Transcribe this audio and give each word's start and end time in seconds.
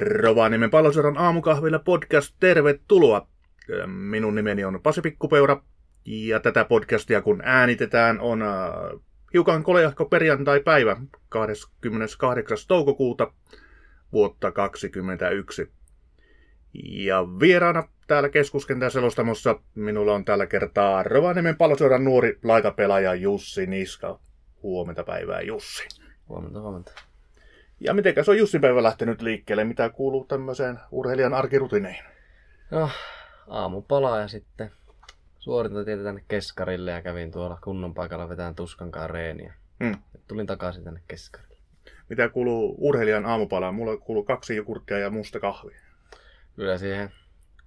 Rovaniemen 0.00 0.70
pallosodan 0.70 1.18
aamukahvilla 1.18 1.78
podcast, 1.78 2.36
tervetuloa. 2.40 3.28
Minun 3.86 4.34
nimeni 4.34 4.64
on 4.64 4.80
Pasi 4.82 5.00
Pikkupeura 5.00 5.62
ja 6.04 6.40
tätä 6.40 6.64
podcastia 6.64 7.22
kun 7.22 7.42
äänitetään 7.44 8.20
on 8.20 8.44
hiukan 9.32 9.62
kolejahko 9.62 10.04
perjantai-päivä 10.04 10.96
28. 11.28 12.58
toukokuuta 12.68 13.32
vuotta 14.12 14.52
2021. 14.52 15.72
Ja 16.82 17.22
vieraana 17.40 17.88
täällä 18.06 18.28
keskuskentän 18.28 18.90
selostamossa 18.90 19.60
minulla 19.74 20.14
on 20.14 20.24
tällä 20.24 20.46
kertaa 20.46 21.02
Rovaniemen 21.02 21.56
pallosodan 21.56 22.04
nuori 22.04 22.38
laitapelaaja 22.44 23.14
Jussi 23.14 23.66
Niska. 23.66 24.18
Huomenta 24.62 25.04
päivää 25.04 25.40
Jussi. 25.40 25.88
Huomenta, 26.28 26.60
huomenta. 26.60 26.92
Ja 27.80 27.94
mitenkäs 27.94 28.28
on 28.28 28.38
Jussi 28.38 28.58
päivä 28.58 28.82
lähtenyt 28.82 29.22
liikkeelle? 29.22 29.64
Mitä 29.64 29.90
kuuluu 29.90 30.24
tämmöiseen 30.24 30.80
urheilijan 30.90 31.34
arkirutineihin? 31.34 32.04
No, 32.70 32.90
aamu 33.46 33.82
palaa 33.82 34.20
ja 34.20 34.28
sitten 34.28 34.70
suoritin 35.38 35.84
tietä 35.84 36.02
tänne 36.02 36.24
keskarille 36.28 36.90
ja 36.90 37.02
kävin 37.02 37.30
tuolla 37.30 37.58
kunnon 37.64 37.94
paikalla 37.94 38.28
vetään 38.28 38.54
tuskankaan 38.54 39.10
reeniä. 39.10 39.54
Hmm. 39.84 39.94
Tulin 40.28 40.46
takaisin 40.46 40.84
tänne 40.84 41.00
keskarille. 41.08 41.56
Mitä 42.08 42.28
kuuluu 42.28 42.76
urheilijan 42.78 43.26
aamupalaan? 43.26 43.74
Mulla 43.74 43.96
kuuluu 43.96 44.24
kaksi 44.24 44.56
jogurttia 44.56 44.98
ja 44.98 45.10
musta 45.10 45.40
kahvi. 45.40 45.70
Kyllä 46.56 46.78
siihen 46.78 47.10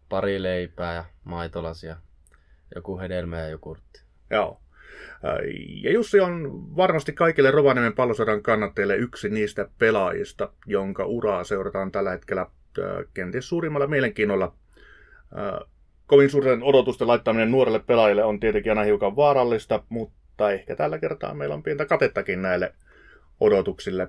pari 0.09 0.43
leipää 0.43 0.93
ja 0.93 1.05
maitolasia, 1.23 1.97
joku 2.75 2.99
hedelmä 2.99 3.39
ja 3.39 3.47
jogurtti. 3.47 4.01
Joo. 4.29 4.61
Ja 5.83 5.91
Jussi 5.91 6.19
on 6.19 6.63
varmasti 6.75 7.13
kaikille 7.13 7.51
Rovaniemen 7.51 7.93
pallosodan 7.93 8.43
kannattajille 8.43 8.95
yksi 8.95 9.29
niistä 9.29 9.67
pelaajista, 9.79 10.51
jonka 10.65 11.05
uraa 11.05 11.43
seurataan 11.43 11.91
tällä 11.91 12.11
hetkellä 12.11 12.45
kenties 13.13 13.49
suurimmalla 13.49 13.87
mielenkiinnolla. 13.87 14.55
Kovin 16.05 16.29
suurten 16.29 16.63
odotusten 16.63 17.07
laittaminen 17.07 17.51
nuorelle 17.51 17.79
pelaajille 17.79 18.23
on 18.23 18.39
tietenkin 18.39 18.71
aina 18.71 18.83
hiukan 18.83 19.15
vaarallista, 19.15 19.83
mutta 19.89 20.51
ehkä 20.51 20.75
tällä 20.75 20.99
kertaa 20.99 21.33
meillä 21.33 21.55
on 21.55 21.63
pientä 21.63 21.85
katettakin 21.85 22.41
näille 22.41 22.73
odotuksille. 23.39 24.07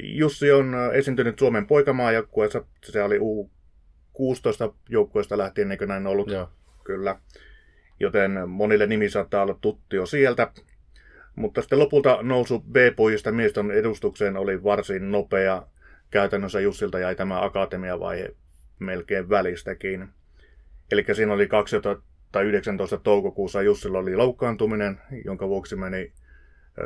Jussi 0.00 0.52
on 0.52 0.74
esiintynyt 0.92 1.38
Suomen 1.38 1.66
poikamaajoukkueessa. 1.66 2.64
Se 2.84 3.02
oli 3.02 3.18
U16 3.18 4.74
joukkueesta 4.88 5.38
lähtien, 5.38 5.70
eikö 5.70 5.86
näin 5.86 6.06
ollut? 6.06 6.30
Joo. 6.30 6.48
Kyllä 6.84 7.16
joten 8.02 8.48
monille 8.48 8.86
nimi 8.86 9.10
saattaa 9.10 9.42
olla 9.42 9.58
tuttu 9.60 9.96
jo 9.96 10.06
sieltä. 10.06 10.52
Mutta 11.36 11.60
sitten 11.60 11.78
lopulta 11.78 12.18
nousu 12.22 12.60
B-pojista 12.60 13.32
miesten 13.32 13.70
edustukseen 13.70 14.36
oli 14.36 14.64
varsin 14.64 15.10
nopea. 15.10 15.62
Käytännössä 16.10 16.60
Jussilta 16.60 16.98
jäi 16.98 17.14
tämä 17.14 17.44
akatemiavaihe 17.44 18.34
melkein 18.78 19.28
välistäkin. 19.28 20.08
Eli 20.92 21.04
siinä 21.12 21.32
oli 21.32 21.46
2019 21.46 22.96
toukokuussa 22.96 23.62
Jussilla 23.62 23.98
oli 23.98 24.16
loukkaantuminen, 24.16 25.00
jonka 25.24 25.48
vuoksi 25.48 25.76
meni 25.76 26.12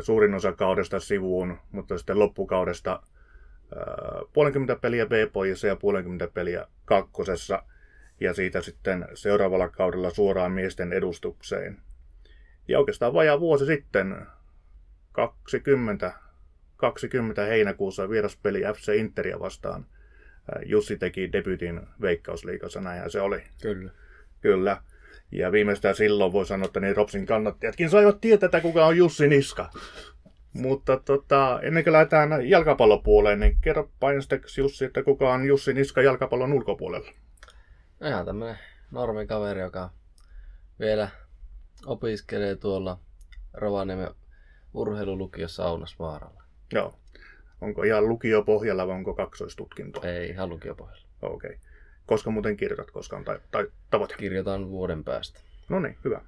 suurin 0.00 0.34
osa 0.34 0.52
kaudesta 0.52 1.00
sivuun, 1.00 1.58
mutta 1.72 1.98
sitten 1.98 2.18
loppukaudesta 2.18 3.02
puolenkymmentä 4.32 4.76
peliä 4.76 5.06
B-pojissa 5.06 5.66
ja 5.66 5.76
puolenkymmentä 5.76 6.28
peliä 6.34 6.66
kakkosessa– 6.84 7.62
ja 8.20 8.34
siitä 8.34 8.60
sitten 8.60 9.08
seuraavalla 9.14 9.68
kaudella 9.68 10.10
suoraan 10.10 10.52
miesten 10.52 10.92
edustukseen. 10.92 11.78
Ja 12.68 12.78
oikeastaan 12.78 13.14
vajaa 13.14 13.40
vuosi 13.40 13.66
sitten, 13.66 14.26
20, 15.12 16.12
20 16.76 17.44
heinäkuussa 17.44 18.08
vieraspeli 18.08 18.62
FC 18.76 18.94
Interia 18.96 19.40
vastaan, 19.40 19.86
Jussi 20.64 20.96
teki 20.96 21.32
debytin 21.32 21.80
Veikkausliigassa, 22.00 22.80
näinhän 22.80 23.10
se 23.10 23.20
oli. 23.20 23.42
Kyllä. 23.62 23.90
Kyllä. 24.40 24.82
Ja 25.32 25.52
viimeistään 25.52 25.94
silloin 25.94 26.32
voi 26.32 26.46
sanoa, 26.46 26.66
että 26.66 26.80
niin 26.80 26.96
Ropsin 26.96 27.26
kannattajatkin 27.26 27.90
saivat 27.90 28.20
tietää, 28.20 28.46
että 28.46 28.60
kuka 28.60 28.86
on 28.86 28.96
Jussi 28.96 29.28
Niska. 29.28 29.70
Mutta 30.52 30.96
tota, 31.04 31.60
ennen 31.62 31.84
kuin 31.84 31.92
lähdetään 31.92 32.48
jalkapallopuoleen, 32.48 33.40
niin 33.40 33.56
kerro 33.60 33.90
painosteeksi 34.00 34.60
Jussi, 34.60 34.84
että 34.84 35.02
kuka 35.02 35.32
on 35.32 35.44
Jussi 35.44 35.72
Niska 35.72 36.02
jalkapallon 36.02 36.52
ulkopuolella. 36.52 37.10
No 38.00 38.08
ihan 38.08 38.26
tämmönen 38.26 38.58
normikaveri, 38.90 39.60
joka 39.60 39.90
vielä 40.80 41.08
opiskelee 41.86 42.56
tuolla 42.56 42.98
Rovaniemen 43.52 44.10
urheilulukiossa 44.74 45.64
Aunasvaaralla. 45.64 46.42
Joo. 46.72 46.94
Onko 47.60 47.82
ihan 47.82 48.08
lukiopohjalla 48.08 48.86
vai 48.86 48.96
onko 48.96 49.14
kaksoistutkinto? 49.14 50.02
Ei, 50.02 50.28
ihan 50.28 50.48
lukiopohjalla. 50.48 51.06
Okei. 51.22 51.50
Okay. 51.50 51.58
Koska 52.06 52.30
muuten 52.30 52.56
kirjoitat 52.56 52.90
koskaan 52.90 53.24
tai, 53.24 53.38
tai 53.50 53.66
tavoite? 53.90 54.14
Kirjoitan 54.18 54.68
vuoden 54.68 55.04
päästä. 55.04 55.40
No 55.68 55.80
niin, 55.80 55.98
hyvä. 56.04 56.20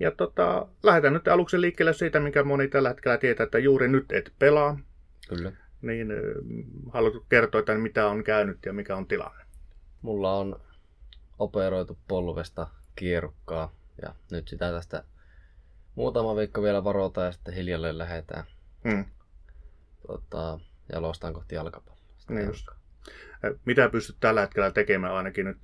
Ja 0.00 0.10
tota, 0.10 0.68
lähdetään 0.82 1.14
nyt 1.14 1.28
aluksi 1.28 1.60
liikkeelle 1.60 1.92
siitä, 1.92 2.20
mikä 2.20 2.44
moni 2.44 2.68
tällä 2.68 2.88
hetkellä 2.88 3.18
tietää, 3.18 3.44
että 3.44 3.58
juuri 3.58 3.88
nyt 3.88 4.12
et 4.12 4.32
pelaa. 4.38 4.78
Kyllä. 5.28 5.52
Niin 5.82 6.08
haluatko 6.92 7.24
kertoa, 7.28 7.58
että 7.58 7.74
mitä 7.74 8.06
on 8.06 8.24
käynyt 8.24 8.58
ja 8.66 8.72
mikä 8.72 8.96
on 8.96 9.06
tilanne? 9.06 9.41
Mulla 10.02 10.38
on 10.38 10.60
operoitu 11.38 11.98
polvesta 12.08 12.66
kierukkaa 12.96 13.72
ja 14.02 14.14
nyt 14.30 14.48
sitä 14.48 14.70
tästä 14.70 15.04
muutama 15.94 16.36
viikko 16.36 16.62
vielä 16.62 16.84
varotaan 16.84 17.26
ja 17.26 17.32
sitten 17.32 17.54
hiljalleen 17.54 17.98
lähdetään 17.98 18.44
hmm. 18.88 19.04
tota, 20.06 20.60
jalostaan 20.92 21.34
kohti 21.34 21.54
jalkapalloa. 21.54 22.02
Niin 22.28 22.46
just. 22.46 22.66
Mitä 23.64 23.88
pystyt 23.88 24.16
tällä 24.20 24.40
hetkellä 24.40 24.70
tekemään 24.70 25.14
ainakin 25.14 25.46
nyt 25.46 25.58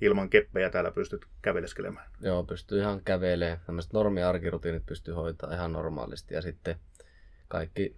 ilman 0.00 0.30
keppejä 0.30 0.70
täällä 0.70 0.90
pystyt 0.90 1.26
käveleskelemään? 1.42 2.10
Joo, 2.20 2.44
pystyy 2.44 2.80
ihan 2.80 3.00
kävelemään. 3.04 3.60
Tämmöiset 3.66 3.92
normi-arkirutiinit 3.92 4.86
pystyy 4.86 5.14
hoitaa 5.14 5.54
ihan 5.54 5.72
normaalisti 5.72 6.34
ja 6.34 6.42
sitten 6.42 6.76
kaikki 7.48 7.96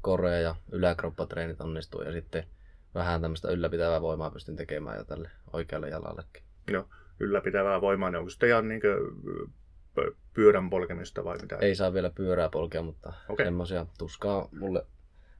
korea 0.00 0.40
ja 0.40 0.54
yläkroppatreenit 0.72 1.60
onnistuu 1.60 2.02
ja 2.02 2.12
sitten 2.12 2.44
vähän 2.94 3.22
tämmöistä 3.22 3.50
ylläpitävää 3.50 4.02
voimaa 4.02 4.30
pystyn 4.30 4.56
tekemään 4.56 4.98
jo 4.98 5.04
tälle 5.04 5.30
oikealle 5.52 5.88
jalallekin. 5.88 6.42
Joo, 6.70 6.88
ylläpitävää 7.20 7.80
voimaa, 7.80 8.10
niin 8.10 8.18
onko 8.18 8.30
sitten 8.30 8.48
ihan 8.48 8.68
niin 8.68 8.80
pyörän 10.34 10.70
polkemista 10.70 11.24
vai 11.24 11.38
mitä? 11.42 11.56
Ei 11.56 11.74
saa 11.74 11.92
vielä 11.92 12.10
pyörää 12.10 12.48
polkea, 12.48 12.82
mutta 12.82 13.12
okay. 13.28 13.46
semmoisia 13.46 13.86
tuskaa 13.98 14.48
mulle 14.52 14.86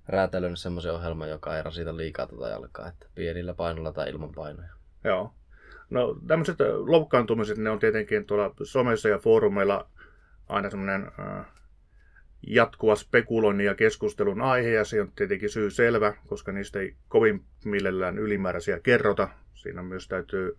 räätälöinyt 0.09 0.59
semmoisen 0.59 0.93
ohjelman, 0.93 1.31
joka 1.31 1.57
ei 1.57 1.63
rasita 1.63 1.97
liikaa 1.97 2.27
tuota 2.27 2.49
jalkaa, 2.49 2.89
että 2.89 3.07
pienillä 3.15 3.55
painolla 3.55 3.93
tai 3.93 4.11
ilman 4.11 4.33
painoja. 4.35 4.73
Joo. 5.05 5.35
No 5.91 6.17
tämmöiset 6.27 6.57
loukkaantumiset, 6.87 7.59
ne 7.59 7.71
on 7.71 7.79
tietenkin 7.79 8.27
tuolla 8.27 8.55
somessa 8.63 9.09
ja 9.09 9.19
foorumeilla 9.19 9.89
aina 10.49 10.71
semmoinen 10.71 11.11
äh, 11.21 11.47
jatkuva 12.47 12.97
spekuloinnin 12.97 13.67
ja 13.67 13.75
keskustelun 13.75 14.41
aihe, 14.41 14.71
ja 14.71 14.85
se 14.85 15.01
on 15.01 15.13
tietenkin 15.13 15.51
syy 15.51 15.71
selvä, 15.71 16.15
koska 16.27 16.53
niistä 16.53 16.81
ei 16.81 16.97
kovin 17.09 17.45
mielellään 17.65 18.19
ylimääräisiä 18.19 18.81
kerrota. 18.81 19.29
Siinä 19.55 19.83
myös 19.83 20.09
täytyy 20.09 20.59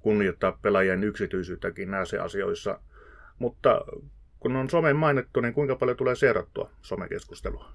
kunnioittaa 0.00 0.58
pelaajien 0.62 1.04
yksityisyyttäkin 1.04 1.90
näissä 1.90 2.22
asioissa. 2.22 2.80
Mutta 3.38 3.80
kun 4.40 4.56
on 4.56 4.70
somen 4.70 4.96
mainittu, 4.96 5.40
niin 5.40 5.54
kuinka 5.54 5.76
paljon 5.76 5.96
tulee 5.96 6.14
seurattua 6.14 6.70
somekeskustelua? 6.82 7.72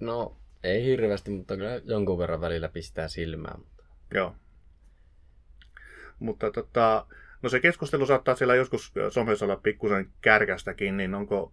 No, 0.00 0.36
ei 0.62 0.84
hirveästi, 0.84 1.30
mutta 1.30 1.56
kyllä 1.56 1.80
jonkun 1.84 2.18
verran 2.18 2.40
välillä 2.40 2.68
pistää 2.68 3.08
silmään. 3.08 3.58
Mutta... 3.58 3.84
Joo. 4.14 4.34
Mutta 6.18 6.50
tota, 6.50 7.06
no 7.42 7.48
se 7.48 7.60
keskustelu 7.60 8.06
saattaa 8.06 8.34
siellä 8.34 8.54
joskus 8.54 8.92
somessa 9.10 9.44
olla 9.44 9.56
pikkusen 9.56 10.12
kärkästäkin, 10.20 10.96
niin 10.96 11.14
onko 11.14 11.52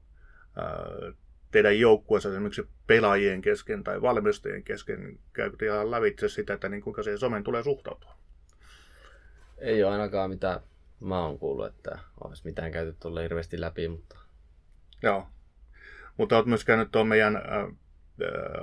teidän 1.52 1.80
joukkueessa 1.80 2.30
esimerkiksi 2.30 2.68
pelaajien 2.88 3.42
kesken 3.42 3.84
tai 3.84 4.02
valmistajien 4.02 4.64
kesken, 4.64 5.20
käykö 5.34 5.66
ihan 5.66 5.92
lävitse 5.92 6.30
sitä, 6.30 6.54
että 6.54 6.70
niin 6.70 6.82
kuinka 6.82 7.04
siihen 7.04 7.20
somen 7.20 7.44
tulee 7.44 7.64
suhtautua? 7.64 8.16
Ei 9.58 9.84
ole 9.84 9.92
ainakaan 9.92 10.30
mitä 10.30 10.62
mä 11.00 11.26
oon 11.26 11.40
kuullut, 11.40 11.66
että 11.66 12.00
olisi 12.24 12.46
mitään 12.46 12.72
käyty 12.72 12.96
tuolla 13.00 13.22
hirveästi 13.22 13.62
läpi, 13.62 13.88
mutta... 13.88 14.18
Joo. 15.04 15.28
Mutta 16.18 16.36
olet 16.36 16.46
myös 16.48 16.66
käynyt 16.66 16.92
tuon 16.92 17.08
meidän 17.08 17.36
äh, 17.36 17.44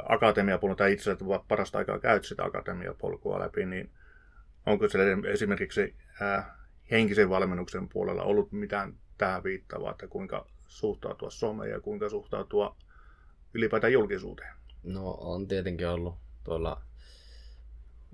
akatemiapolun, 0.09 0.77
tai 0.77 0.93
itse 0.93 1.11
asiassa 1.11 1.45
parasta 1.49 1.79
aikaa 1.79 1.99
käyt 1.99 2.25
sitä 2.25 2.45
akatemiapolkua 2.45 3.41
läpi, 3.41 3.67
niin 3.67 3.91
onko 4.67 4.89
siellä 4.89 5.29
esimerkiksi 5.29 5.95
äh, 6.23 6.47
henkisen 6.91 7.31
valmennuksen 7.31 7.89
puolella 7.89 8.23
ollut 8.23 8.53
mitään 8.53 8.95
tähän 9.19 9.45
viittavaa, 9.45 9.91
että 9.91 10.07
kuinka 10.07 10.47
suhtautua 10.69 11.31
someen 11.31 11.71
ja 11.71 11.81
kuinka 11.81 12.09
suhtautua 12.09 12.77
ylipäätään 13.55 13.93
julkisuuteen? 13.93 14.55
No 14.83 15.11
on 15.11 15.49
tietenkin 15.49 15.89
ollut 15.89 16.15
tuolla 16.45 16.83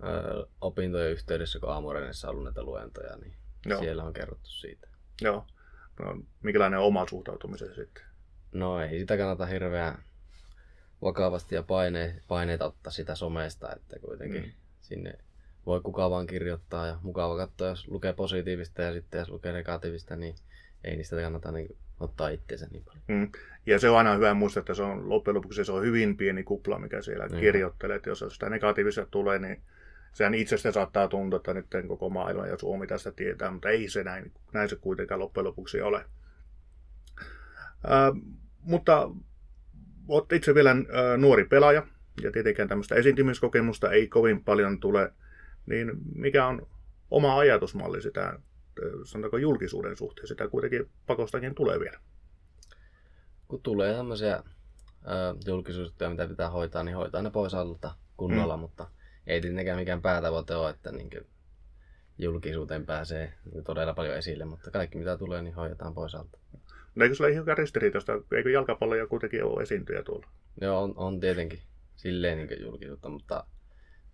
ö, 0.03 0.47
opintojen 0.61 1.13
yhteydessä, 1.13 1.59
kun 1.59 1.71
aamurenissa 1.71 2.31
ollut 2.31 2.45
näitä 2.45 2.63
luentoja, 2.63 3.17
niin 3.17 3.37
Joo. 3.67 3.81
siellä 3.81 4.05
on 4.05 4.13
kerrottu 4.13 4.51
siitä. 4.51 4.89
Joo. 5.21 5.47
No, 6.01 6.23
minkälainen 6.43 6.81
oma 6.81 7.07
suhtautumisen 7.09 7.75
sitten? 7.75 8.05
No 8.53 8.81
ei 8.81 8.99
sitä 8.99 9.17
kannata 9.17 9.47
hirveän 9.47 10.05
vakavasti 11.03 11.55
ja 11.55 11.63
paine, 11.63 12.21
paineita 12.29 12.67
ottaa 12.67 12.93
sitä 12.93 13.15
somesta, 13.15 13.75
että 13.75 13.99
kuitenkin 13.99 14.43
mm. 14.43 14.53
sinne 14.81 15.19
voi 15.67 15.81
kuka 15.81 16.11
vaan 16.11 16.27
kirjoittaa 16.27 16.87
ja 16.87 16.99
mukava 17.03 17.37
katsoa, 17.37 17.69
jos 17.69 17.89
lukee 17.89 18.13
positiivista 18.13 18.83
ja 18.83 18.93
sitten 18.93 19.19
jos 19.19 19.29
lukee 19.29 19.53
negatiivista, 19.53 20.17
niin 20.17 20.35
ei 20.85 20.97
niistä 20.97 21.17
kannata 21.17 21.53
niin 21.53 21.77
ottaa 22.01 22.29
itseensä 22.29 22.67
niin 22.71 22.85
paljon. 22.85 23.03
Mm. 23.09 23.31
Ja 23.67 23.79
se 23.79 23.91
on 23.91 23.99
aina 23.99 24.15
hyvä 24.15 24.35
muistaa, 24.35 24.61
että 24.61 24.75
se 24.75 24.83
on 24.83 25.09
loppujen 25.09 25.35
lopuksi 25.35 25.65
se 25.65 25.73
on 25.73 25.83
hyvin 25.83 26.17
pieni 26.17 26.43
kupla, 26.43 26.79
mikä 26.79 27.03
siellä 27.03 27.27
niin. 27.27 27.41
kirjoittelee. 27.41 27.97
Että 27.97 28.11
jos 28.11 28.25
sitä 28.29 28.51
negatiivista 28.51 29.07
tulee, 29.11 29.39
niin 29.39 29.63
sehän 30.13 30.35
itsestä 30.35 30.73
saattaa 30.73 31.09
tuntua, 31.09 31.37
että 31.37 31.55
nyt 31.55 31.67
koko 31.89 32.11
maailma 32.11 32.47
ja 32.47 32.59
Suomi 32.59 32.87
tästä 32.87 33.13
tietää, 33.13 33.51
mutta 33.51 33.69
ei 33.69 33.89
se 33.89 34.05
näin, 34.05 34.33
näin 34.53 34.69
se 34.69 34.77
kuitenkaan 34.77 35.21
loppujen 35.21 35.45
lopuksi 35.45 35.81
ole. 35.81 36.05
Äh, 37.85 38.35
mutta 38.61 39.11
olet 40.09 40.33
itse 40.33 40.55
vielä 40.55 40.71
äh, 40.71 40.77
nuori 41.19 41.45
pelaaja, 41.45 41.87
ja 42.23 42.33
tietenkään 42.33 42.69
tämmöistä 42.69 42.95
esiintymiskokemusta 42.95 43.91
ei 43.91 44.09
kovin 44.09 44.45
paljon 44.45 44.81
tule, 44.81 45.13
niin 45.67 45.91
mikä 46.15 46.47
on 46.47 46.67
oma 47.11 47.39
ajatusmalli 47.39 48.03
sitä, 48.03 48.39
sanotaanko 49.05 49.37
julkisuuden 49.37 49.97
suhteen, 49.97 50.29
sitä 50.29 50.49
kuitenkin 50.49 50.91
pakostakin 51.07 51.55
tulee 51.55 51.81
vielä? 51.81 51.99
Kun 53.49 53.63
tulee 53.63 53.95
tämmöisiä 53.95 54.43
julkisuutta, 55.47 56.11
mitä 56.11 56.29
pitää 56.29 56.51
hoitaa, 56.51 56.83
niin 56.83 56.97
hoitaa 56.97 57.23
ne 57.23 57.31
pois 57.31 57.55
alta 57.55 57.95
kunnolla, 58.17 58.57
mm. 58.57 58.61
mutta 58.61 58.91
ei 59.27 59.41
tietenkään 59.41 59.79
mikään 59.79 60.03
päätavoite 60.03 60.55
ole, 60.55 60.71
että 60.71 60.93
niin 60.93 61.11
julkisuuteen 62.19 62.87
pääsee 62.87 63.35
todella 63.65 63.95
paljon 63.95 64.17
esille, 64.17 64.45
mutta 64.45 64.71
kaikki 64.71 64.99
mitä 64.99 65.19
tulee, 65.19 65.43
niin 65.43 65.55
hoidetaan 65.55 65.95
pois 65.95 66.15
alta. 66.15 66.39
No 66.95 67.05
eikö 67.05 67.15
se 67.15 67.23
ole 67.23 67.33
ihan 67.33 67.59
ristiriitoista? 67.59 68.13
Eikö 68.37 68.51
jalkapalloja 68.51 69.07
kuitenkin 69.07 69.45
ole 69.45 69.63
esiintyjä 69.63 70.03
tuolla? 70.03 70.27
Joo, 70.61 70.83
on, 70.83 70.93
on 70.97 71.21
tietenkin 71.21 71.59
silleen 71.97 72.39
niin 72.39 72.63
julkisuutta, 72.63 73.09
mutta 73.09 73.47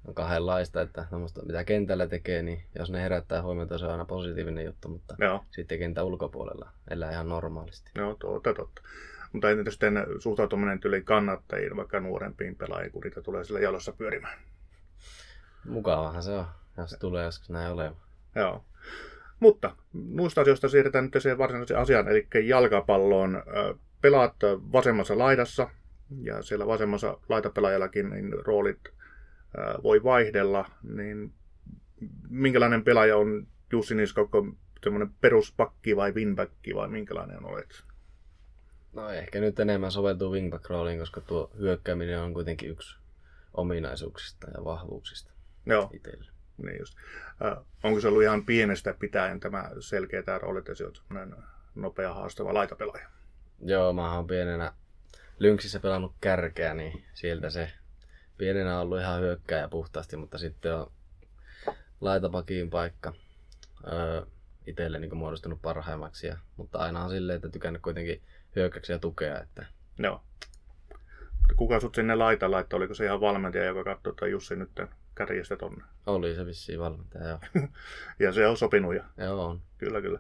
on 0.08 0.14
kahdenlaista, 0.14 0.80
että 0.80 1.06
mitä 1.46 1.64
kentällä 1.64 2.06
tekee, 2.06 2.42
niin 2.42 2.64
jos 2.78 2.90
ne 2.90 3.02
herättää 3.02 3.42
huomiota, 3.42 3.78
se 3.78 3.84
on 3.84 3.90
aina 3.90 4.04
positiivinen 4.04 4.64
juttu, 4.64 4.88
mutta 4.88 5.16
Joo. 5.18 5.44
sitten 5.50 5.78
kentän 5.78 6.04
ulkopuolella 6.04 6.70
elää 6.90 7.12
ihan 7.12 7.28
normaalisti. 7.28 7.90
Joo, 7.94 8.14
totta, 8.14 8.54
totta. 8.54 8.82
Mutta 9.32 9.50
entä 9.50 9.70
sitten 9.70 10.06
suhtautuminen 10.18 10.80
tyyliin 10.80 11.04
kannattajiin, 11.04 11.76
vaikka 11.76 12.00
nuorempiin 12.00 12.56
pelaajiin, 12.56 12.92
kun 12.92 13.02
niitä 13.02 13.22
tulee 13.22 13.44
sillä 13.44 13.60
jalossa 13.60 13.92
pyörimään? 13.92 14.38
Mukavahan 15.64 16.22
se 16.22 16.32
on, 16.32 16.46
jos 16.76 16.96
tulee 17.00 17.24
joskus 17.24 17.50
näin 17.50 17.72
olemaan. 17.72 17.96
Joo. 18.34 18.64
Mutta 19.40 19.76
muista 19.92 20.40
asioista 20.40 20.68
siirretään 20.68 21.04
nyt 21.04 21.22
siihen 21.22 21.38
varsinaiseen 21.38 21.80
asiaan, 21.80 22.08
eli 22.08 22.26
jalkapalloon. 22.44 23.42
Pelaat 24.02 24.36
vasemmassa 24.72 25.18
laidassa, 25.18 25.70
ja 26.22 26.42
siellä 26.42 26.66
vasemmassa 26.66 27.18
laitapelaajallakin 27.28 28.10
niin 28.10 28.32
roolit 28.44 28.80
voi 29.82 30.02
vaihdella, 30.04 30.70
niin 30.82 31.32
minkälainen 32.28 32.84
pelaaja 32.84 33.16
on 33.16 33.46
Jussi 33.72 33.94
Niskokko, 33.94 34.46
semmoinen 34.82 35.10
peruspakki 35.20 35.96
vai 35.96 36.12
winbacki 36.12 36.74
vai 36.74 36.88
minkälainen 36.88 37.44
olet? 37.44 37.84
No 38.92 39.10
ehkä 39.10 39.40
nyt 39.40 39.60
enemmän 39.60 39.92
soveltuu 39.92 40.32
wingback 40.32 40.70
rooliin, 40.70 40.98
koska 40.98 41.20
tuo 41.20 41.50
hyökkääminen 41.58 42.20
on 42.20 42.34
kuitenkin 42.34 42.70
yksi 42.70 42.98
ominaisuuksista 43.54 44.50
ja 44.50 44.64
vahvuuksista 44.64 45.32
Joo. 45.66 45.90
itselle. 45.94 46.30
Niin 46.56 46.78
just. 46.78 46.98
Äh, 47.44 47.64
onko 47.82 48.00
se 48.00 48.08
ollut 48.08 48.22
ihan 48.22 48.46
pienestä 48.46 48.94
pitäen 48.98 49.40
tämä 49.40 49.70
selkeä 49.80 50.22
tämä 50.22 50.38
rooli, 50.38 50.58
että 50.58 50.72
olet 50.84 50.96
semmoinen 50.96 51.38
nopea 51.74 52.14
haastava 52.14 52.54
laitapelaaja? 52.54 53.08
Joo, 53.60 53.92
mä 53.92 54.14
oon 54.14 54.26
pienenä 54.26 54.72
Lynksissä 55.38 55.80
pelannut 55.80 56.14
kärkeä, 56.20 56.74
niin 56.74 57.04
sieltä 57.14 57.50
se 57.50 57.72
pienenä 58.40 58.76
on 58.76 58.82
ollut 58.82 59.00
ihan 59.00 59.20
hyökkääjä 59.20 59.68
puhtaasti, 59.68 60.16
mutta 60.16 60.38
sitten 60.38 60.74
on 60.74 60.92
laitapakiin 62.00 62.70
paikka 62.70 63.12
öö, 63.92 64.22
itselle 64.66 64.98
niin 64.98 65.16
muodostunut 65.16 65.62
parhaimmaksi. 65.62 66.26
Ja, 66.26 66.36
mutta 66.56 66.78
aina 66.78 67.04
on 67.04 67.10
silleen, 67.10 67.36
että 67.36 67.48
tykännyt 67.48 67.82
kuitenkin 67.82 68.22
hyökkäyksiä 68.56 68.98
tukea. 68.98 69.40
Että... 69.40 69.66
Joo. 69.98 70.22
Kuka 71.56 71.80
sut 71.80 71.94
sinne 71.94 72.14
laita 72.14 72.50
laittoi? 72.50 72.76
Oliko 72.76 72.94
se 72.94 73.04
ihan 73.04 73.20
valmentaja, 73.20 73.64
joka 73.64 73.84
katsoi, 73.84 74.10
että 74.10 74.26
Jussi 74.26 74.56
nyt 74.56 74.70
kärjestä 75.14 75.56
tonne? 75.56 75.84
Oli 76.06 76.34
se 76.34 76.46
vissiin 76.46 76.80
valmentaja, 76.80 77.28
joo. 77.28 77.38
ja 78.18 78.32
se 78.32 78.46
on 78.46 78.56
sopinut 78.56 78.94
jo. 78.94 79.02
Joo, 79.16 79.46
on. 79.46 79.60
Kyllä, 79.78 80.00
kyllä. 80.00 80.18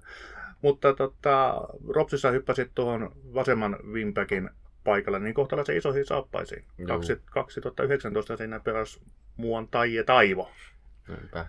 Mutta 0.62 0.94
tota, 0.94 1.60
Ropsissa 1.88 2.30
hyppäsit 2.30 2.70
tuohon 2.74 3.12
vasemman 3.34 3.78
wingbackin 3.92 4.50
paikalle, 4.90 5.18
niin 5.18 5.34
kohtalaisen 5.34 5.76
isoihin 5.76 6.06
saappaisiin. 6.06 6.64
2019 7.30 8.36
siinä 8.36 8.60
peräs 8.60 9.00
muuan 9.36 9.68
Taije 9.68 10.04
Taivo. 10.04 10.50
Niinpä. 11.08 11.46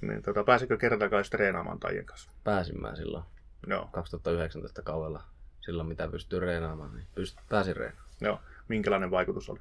Niin, 0.00 0.22
tota, 0.22 0.44
pääsikö 0.44 0.76
kertakaan 0.76 1.24
treenaamaan 1.30 1.78
Taijen 1.80 2.04
kanssa? 2.06 2.30
Pääsin 2.44 2.80
mä 2.80 2.96
silloin. 2.96 3.24
Joo. 3.66 3.88
2019 3.92 4.82
kaudella 4.82 5.22
silloin 5.60 5.88
mitä 5.88 6.08
pystyy 6.08 6.40
reenaamaan, 6.40 6.94
niin 6.94 7.06
pyst- 7.20 7.42
pääsin 7.48 7.76
reenaamaan. 7.76 8.08
Joo. 8.20 8.40
Minkälainen 8.68 9.10
vaikutus 9.10 9.50
oli? 9.50 9.60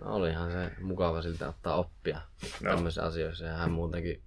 No, 0.00 0.14
olihan 0.14 0.50
se 0.50 0.70
mukava 0.80 1.22
siltä 1.22 1.48
ottaa 1.48 1.74
oppia 1.74 2.20
Joo. 2.60 2.74
tämmöisissä 2.74 3.04
asioissa. 3.04 3.44
Ja 3.44 3.52
hän 3.56 3.70
muutenkin 3.70 4.22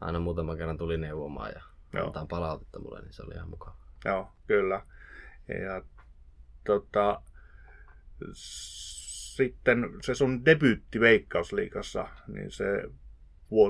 aina 0.00 0.18
muutaman 0.20 0.56
kerran 0.56 0.78
tuli 0.78 0.98
neuvomaan 0.98 1.52
ja 1.54 1.62
Joo. 1.92 2.06
antaa 2.06 2.26
palautetta 2.26 2.78
mulle, 2.78 3.00
niin 3.02 3.12
se 3.12 3.22
oli 3.22 3.34
ihan 3.34 3.48
mukava. 3.50 3.76
Joo, 4.04 4.32
kyllä. 4.46 4.82
Ja 5.48 5.82
tota, 6.66 7.22
sitten 8.32 9.90
se 10.02 10.14
sun 10.14 10.44
debyytti 10.44 11.00
Veikkausliikassa, 11.00 12.08
niin 12.26 12.50
se 12.50 12.64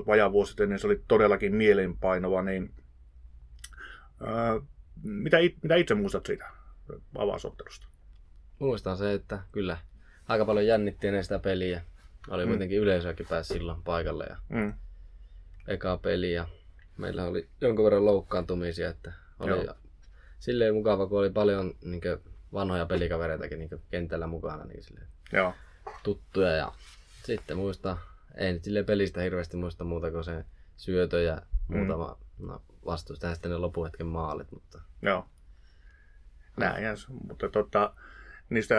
vajaa 0.06 0.32
vuosi 0.32 0.50
sitten, 0.50 0.68
niin 0.68 0.78
se 0.78 0.86
oli 0.86 1.02
todellakin 1.08 1.54
mielenpainova, 1.54 2.42
niin 2.42 2.74
ää, 4.20 4.60
mitä, 5.02 5.36
mitä 5.62 5.74
itse 5.74 5.94
muistat 5.94 6.26
siitä 6.26 6.44
avausottelusta? 7.18 7.86
Muistan 8.58 8.96
se, 8.96 9.12
että 9.12 9.42
kyllä 9.52 9.76
aika 10.28 10.44
paljon 10.44 10.66
jännitti 10.66 11.06
ennen 11.06 11.22
sitä 11.22 11.38
peliä. 11.38 11.82
Oli 12.28 12.44
mm. 12.44 12.48
kuitenkin 12.48 12.78
yleisöäkin 12.78 13.26
pääsi 13.30 13.54
silloin 13.54 13.82
paikalle 13.82 14.24
ja 14.24 14.36
mm. 14.48 14.74
eka 15.68 15.96
peli 15.96 16.32
ja 16.32 16.48
meillä 16.98 17.24
oli 17.24 17.48
jonkun 17.60 17.84
verran 17.84 18.04
loukkaantumisia, 18.04 18.88
että 18.88 19.12
oli 19.38 19.64
Joo. 19.64 19.74
silleen 20.38 20.74
mukava, 20.74 21.06
kun 21.06 21.18
oli 21.18 21.30
paljon 21.30 21.74
niin 21.84 22.00
kuin, 22.00 22.31
vanhoja 22.52 22.86
pelikavereitakin 22.86 23.58
niin 23.58 23.70
kentällä 23.90 24.26
mukana 24.26 24.64
niin 24.64 24.82
silleen, 24.82 25.08
Joo. 25.32 25.54
tuttuja. 26.02 26.50
Ja 26.50 26.72
sitten 27.24 27.56
muista, 27.56 27.98
en 28.34 28.60
sille 28.62 28.82
pelistä 28.82 29.20
hirveästi 29.20 29.56
muista 29.56 29.84
muuta 29.84 30.10
kuin 30.10 30.24
se 30.24 30.44
syötö 30.76 31.22
ja 31.22 31.42
muutama 31.68 32.18
mm. 32.38 32.46
no, 32.46 32.62
vastusta 32.86 33.26
ja 33.26 33.34
sitten 33.34 33.50
ne 33.50 33.56
lopuhetken 33.56 34.06
maalit. 34.06 34.52
Mutta... 34.52 34.80
Joo. 35.02 35.28
Näin, 36.56 36.84
mutta 37.28 37.48
tota, 37.48 37.94
niistä 38.50 38.74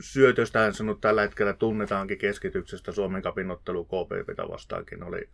syötöistä 0.00 0.72
sanot 0.72 1.00
tällä 1.00 1.22
hetkellä 1.22 1.52
tunnetaankin 1.52 2.18
keskityksestä 2.18 2.92
Suomen 2.92 3.22
kapinottelu 3.22 3.84
KPPtä 3.84 4.48
vastaankin 4.48 5.02
oli 5.02 5.28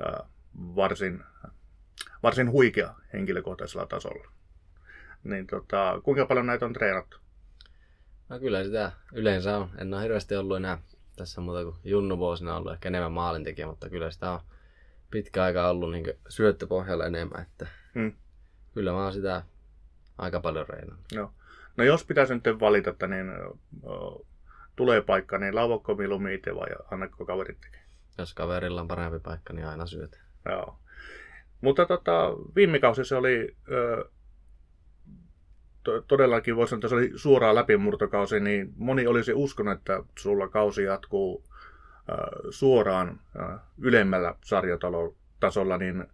ää, 0.00 0.26
varsin, 0.54 1.24
varsin 2.22 2.50
huikea 2.50 2.94
henkilökohtaisella 3.12 3.86
tasolla. 3.86 4.28
Niin 5.24 5.46
tota, 5.46 6.00
kuinka 6.04 6.26
paljon 6.26 6.46
näitä 6.46 6.66
on 6.66 6.72
treenattu? 6.72 7.21
No 8.32 8.38
kyllä 8.38 8.64
sitä 8.64 8.92
yleensä 9.12 9.56
on. 9.56 9.70
En 9.78 9.94
ole 9.94 10.02
hirveästi 10.02 10.36
ollut 10.36 10.56
enää 10.56 10.78
tässä 11.16 11.40
muuta 11.40 11.64
kuin 11.64 11.76
junnu 11.84 12.18
vuosina 12.18 12.56
ollut 12.56 12.72
ehkä 12.72 12.88
enemmän 12.88 13.12
maalintekijä, 13.12 13.66
mutta 13.66 13.88
kyllä 13.88 14.10
sitä 14.10 14.30
on 14.30 14.40
pitkä 15.10 15.42
aika 15.42 15.68
ollut 15.68 15.92
niin 15.92 16.04
syöttöpohjalla 16.28 17.06
enemmän. 17.06 17.42
Että 17.42 17.66
hmm. 17.94 18.12
Kyllä 18.74 18.92
mä 18.92 19.02
oon 19.02 19.12
sitä 19.12 19.42
aika 20.18 20.40
paljon 20.40 20.68
reinannut. 20.68 21.06
No. 21.14 21.32
no 21.76 21.84
jos 21.84 22.04
pitäisi 22.04 22.34
nyt 22.34 22.60
valita, 22.60 22.90
että 22.90 23.06
niin, 23.06 23.26
tulee 24.76 25.00
paikka, 25.00 25.38
niin 25.38 25.54
lauvatko 25.54 25.94
mieluummin 25.94 26.34
itse 26.34 26.54
vai 26.54 26.68
annatko 26.90 27.24
kaverit 27.24 27.60
tekee? 27.60 27.80
Jos 28.18 28.34
kaverilla 28.34 28.80
on 28.80 28.88
parempi 28.88 29.18
paikka, 29.18 29.52
niin 29.52 29.66
aina 29.66 29.86
syötä. 29.86 30.18
Joo. 30.48 30.78
Mutta 31.60 31.86
tota, 31.86 32.30
viime 32.56 32.78
kausi 32.78 33.04
se 33.04 33.16
oli 33.16 33.56
uh, 33.68 34.10
todellakin 36.08 36.56
voisi 36.56 36.70
sanoa, 36.70 36.78
että 36.78 36.88
se 36.88 36.94
oli 36.94 37.12
suoraan 37.14 37.54
läpimurtokausi, 37.54 38.40
niin 38.40 38.72
moni 38.76 39.06
olisi 39.06 39.32
uskonut, 39.34 39.78
että 39.78 40.02
sulla 40.18 40.48
kausi 40.48 40.82
jatkuu 40.82 41.44
suoraan 42.50 43.20
ylemmällä 43.78 44.34
sarjatasolla, 44.44 45.78
niin 45.78 46.04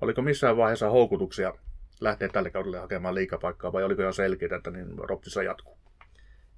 oliko 0.00 0.22
missään 0.22 0.56
vaiheessa 0.56 0.90
houkutuksia 0.90 1.54
lähteä 2.00 2.28
tälle 2.28 2.50
kaudelle 2.50 2.78
hakemaan 2.78 3.14
liikapaikkaa 3.14 3.72
vai 3.72 3.84
oliko 3.84 4.02
jo 4.02 4.12
selkeää, 4.12 4.56
että 4.56 4.70
niin 4.70 4.98
Ropsissa 4.98 5.42
jatkuu? 5.42 5.78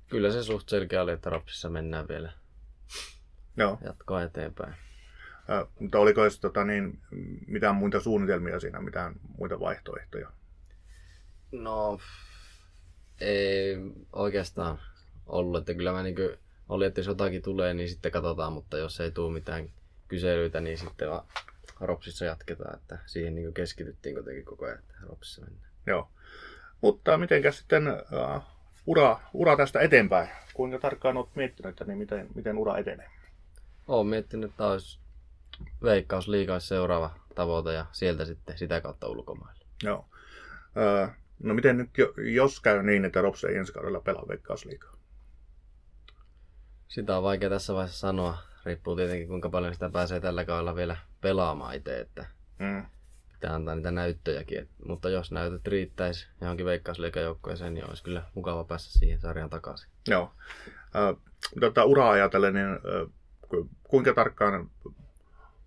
Kyllä 0.09 0.31
se 0.31 0.43
suht 0.43 0.69
selkeä 0.69 1.03
oli, 1.03 1.13
että 1.13 1.31
Ropsissa 1.31 1.71
mennään 1.71 2.09
vielä 2.09 2.33
Joo. 3.57 3.79
jatkoa 3.85 4.23
eteenpäin. 4.23 4.75
Äh, 5.51 5.67
mutta 5.81 5.99
oliko 5.99 6.23
edes 6.23 6.41
tota, 6.41 6.65
niin, 6.65 6.99
mitään 7.47 7.75
muita 7.75 8.01
suunnitelmia 8.01 8.61
siinä, 8.61 8.81
mitään 8.81 9.15
muita 9.39 9.61
vaihtoehtoja? 9.61 10.29
No, 11.53 11.99
ei 13.21 13.77
oikeastaan 14.13 14.79
ollut. 15.27 15.59
Että 15.61 15.75
kyllä 15.75 15.93
mä 15.93 16.03
niin 16.03 16.17
oli, 16.69 16.87
että 16.87 17.01
jos 17.01 17.07
jotakin 17.07 17.43
tulee, 17.43 17.75
niin 17.75 17.89
sitten 17.89 18.13
katsotaan, 18.13 18.53
mutta 18.53 18.79
jos 18.79 19.01
ei 19.01 19.11
tule 19.11 19.33
mitään 19.33 19.71
kyselyitä, 20.09 20.61
niin 20.61 20.79
sitten 20.79 21.11
vaan 21.11 21.25
Ropsissa 21.81 22.25
jatketaan, 22.25 22.75
että 22.75 22.99
siihen 23.07 23.35
niin 23.35 23.55
keskityttiin 23.55 24.15
kuitenkin 24.15 24.45
koko 24.45 24.65
ajan, 24.65 24.79
että 24.79 24.95
Ropsissa 25.03 25.43
mennään. 25.43 25.71
Joo. 25.87 26.09
Mutta 26.81 27.19
miten 27.19 27.53
sitten 27.53 27.89
uh, 27.89 28.43
ura, 28.87 29.21
ura 29.33 29.57
tästä 29.57 29.81
eteenpäin? 29.81 30.29
Kuinka 30.55 30.79
tarkkaan 30.79 31.17
olet 31.17 31.37
miettinyt, 31.37 31.71
että 31.71 31.85
niin 31.85 31.99
miten, 31.99 32.29
miten 32.35 32.59
ura 32.59 32.79
etenee? 32.79 33.11
Olen 33.89 34.07
miettinyt, 34.07 34.51
että 34.51 34.67
olisi 34.67 34.99
veikkaus 35.83 36.29
liikaa 36.29 36.61
seuraava 36.61 37.15
tavoite 37.35 37.73
ja 37.73 37.87
sieltä 37.93 38.25
sitten 38.25 38.59
sitä 38.59 38.81
kautta 38.81 39.09
ulkomaille. 39.09 39.65
Joo. 39.83 39.99
Uh, 39.99 41.11
no 41.43 41.55
miten 41.55 41.79
nyt, 41.79 41.91
jos 42.35 42.61
käy 42.61 42.83
niin, 42.83 43.05
että 43.05 43.23
Rops 43.23 43.45
ei 43.45 43.57
ensi 43.57 43.73
kaudella 43.73 44.01
pelaa 44.01 44.29
veikkausliikaa? 44.29 44.97
Sitä 46.89 47.17
on 47.17 47.23
vaikea 47.23 47.51
tässä 47.51 47.75
vaiheessa 47.75 47.99
sanoa. 47.99 48.39
Riippuu 48.65 48.97
tietenkin 48.97 49.29
kuinka 49.29 49.51
paljon 49.51 49.75
sitä 49.75 49.91
pääsee 49.91 50.21
tällä 50.21 50.45
kaudella 50.45 50.77
vielä 50.77 50.97
pelaamaan 51.21 51.75
itse, 51.75 52.01
että 52.01 52.27
mm. 52.59 52.87
pitää 53.33 53.55
antaa 53.55 53.75
niitä 53.75 53.91
näyttöjäkin. 53.91 54.59
Et, 54.59 54.69
mutta 54.85 55.11
jos 55.11 55.33
näytöt 55.33 55.67
riittäisi 55.67 56.29
johonkin 56.41 56.67
veikkausliikajoukkoeseen, 56.67 57.75
niin 57.75 57.89
olisi 57.89 58.03
kyllä 58.03 58.23
mukava 58.35 58.65
päästä 58.65 58.99
siihen 58.99 59.21
sarjaan 59.21 59.51
takaisin. 59.51 59.91
Joo. 60.09 60.33
Äh, 60.97 61.17
tota, 61.61 61.85
uraa 61.85 62.11
ajatellen, 62.11 62.55
niin 62.55 62.69
äh, 62.69 63.69
kuinka 63.83 64.15
tarkkaan 64.15 64.71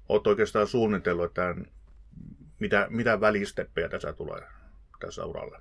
olet 0.10 0.28
oikeastaan 0.28 0.68
suunnitellut, 0.68 1.26
että 1.26 1.56
mitä, 2.60 2.88
mitä 2.90 3.22
välisteppejä 3.22 3.90
tässä 3.90 4.14
tulee 4.14 4.42
tässä 5.06 5.26
uralla? 5.26 5.60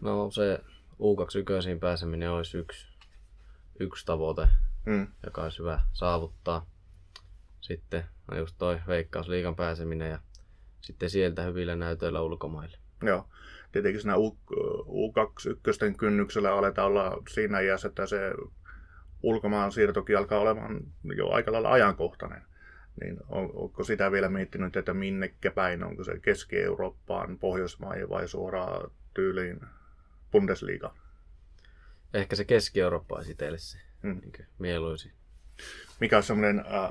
No 0.00 0.30
se 0.30 0.60
U21 0.92 1.78
pääseminen 1.80 2.30
olisi 2.30 2.58
yksi, 2.58 2.88
yksi 3.80 4.06
tavoite, 4.06 4.48
mm. 4.86 5.06
joka 5.24 5.42
olisi 5.42 5.58
hyvä 5.58 5.80
saavuttaa. 5.92 6.66
Sitten 7.60 8.04
on 8.30 8.38
just 8.38 8.54
toi 8.58 8.80
veikkausliikan 8.86 9.56
pääseminen 9.56 10.10
ja 10.10 10.18
sitten 10.80 11.10
sieltä 11.10 11.42
hyvillä 11.42 11.76
näytöillä 11.76 12.22
ulkomaille. 12.22 12.78
Joo. 13.02 13.28
Tietenkin 13.72 14.00
siinä 14.00 14.16
U, 14.16 14.38
U21 14.86 15.96
kynnyksellä 15.96 16.54
aletaan 16.54 16.86
olla 16.86 17.22
siinä 17.28 17.60
iässä, 17.60 17.88
että 17.88 18.06
se 18.06 18.32
ulkomaan 19.22 19.72
siirtokin 19.72 20.18
alkaa 20.18 20.38
olemaan 20.38 20.80
jo 21.16 21.30
aika 21.30 21.52
lailla 21.52 21.70
ajankohtainen. 21.72 22.42
Niin 23.00 23.18
on, 23.28 23.50
onko 23.54 23.84
sitä 23.84 24.12
vielä 24.12 24.28
miettinyt, 24.28 24.76
että 24.76 24.94
minnekä 24.94 25.50
päin, 25.50 25.84
onko 25.84 26.04
se 26.04 26.18
Keski-Eurooppaan, 26.18 27.38
Pohjoismaihin 27.38 28.08
vai 28.08 28.28
suoraan 28.28 28.90
tyyliin 29.14 29.60
Bundesliga? 30.32 30.94
Ehkä 32.14 32.36
se 32.36 32.44
Keski-Eurooppa 32.44 33.16
olisi 33.16 33.34
teille 33.34 33.58
se 33.58 33.78
hmm. 34.02 34.20
niin 34.20 34.46
mieluisi. 34.58 35.12
Mikä 36.00 36.16
on 36.16 36.22
semmoinen 36.22 36.58
äh, 36.58 36.90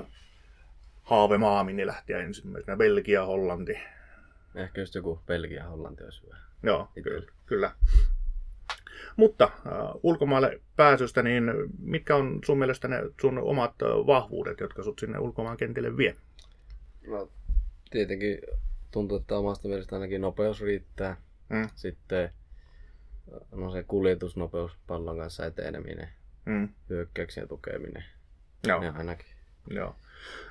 haavemaa, 1.02 1.64
minne 1.64 1.86
lähtiä 1.86 2.18
ensimmäisenä? 2.18 2.76
Belgia, 2.76 3.24
Hollanti? 3.26 3.78
Ehkä 4.54 4.80
just 4.80 4.94
joku 4.94 5.22
Belgia, 5.26 5.64
Hollanti 5.64 6.04
olisi 6.04 6.22
hyvä. 6.22 6.36
Joo, 6.62 6.88
kyllä. 7.02 7.32
kyllä. 7.46 7.74
Mutta 9.16 9.44
äh, 9.44 9.72
ulkomaille 10.02 10.60
pääsystä, 10.76 11.22
niin 11.22 11.52
mitkä 11.78 12.16
on 12.16 12.38
sun 12.44 12.58
mielestä 12.58 12.88
ne 12.88 13.02
sun 13.20 13.38
omat 13.38 13.74
äh, 13.82 13.88
vahvuudet, 13.88 14.60
jotka 14.60 14.82
sut 14.82 14.98
sinne 14.98 15.18
ulkomaan 15.18 15.56
kentille 15.56 15.96
vie? 15.96 16.16
No, 17.06 17.30
tietenkin 17.90 18.38
tuntuu, 18.90 19.18
että 19.18 19.36
omasta 19.36 19.68
mielestä 19.68 19.96
ainakin 19.96 20.20
nopeus 20.20 20.60
riittää. 20.60 21.16
Mm. 21.48 21.68
Sitten 21.74 22.30
no 23.50 23.70
se 23.70 23.82
kuljetusnopeus 23.82 24.78
pallon 24.86 25.18
kanssa 25.18 25.46
eteneminen, 25.46 26.08
mm. 26.46 26.68
hyökkäyksien 26.90 27.48
tukeminen. 27.48 28.04
Joo. 28.66 28.82
Ja 28.82 28.92
ainakin. 28.92 29.26
Joo. 29.70 29.96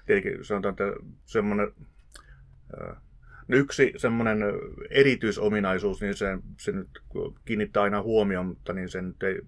Tietenkin 0.06 0.46
sanotaan, 0.46 0.72
että 0.72 0.84
semmoinen 1.26 1.74
äh, 2.82 2.98
yksi 3.50 3.94
semmoinen 3.98 4.40
erityisominaisuus, 4.90 6.02
niin 6.02 6.14
se, 6.14 6.38
se 6.58 6.72
nyt 6.72 6.90
kiinnittää 7.46 7.84
aina 7.84 8.02
huomioon, 8.02 8.46
mutta 8.46 8.74
niin 8.74 8.90
sen 8.90 9.16
ei 9.24 9.42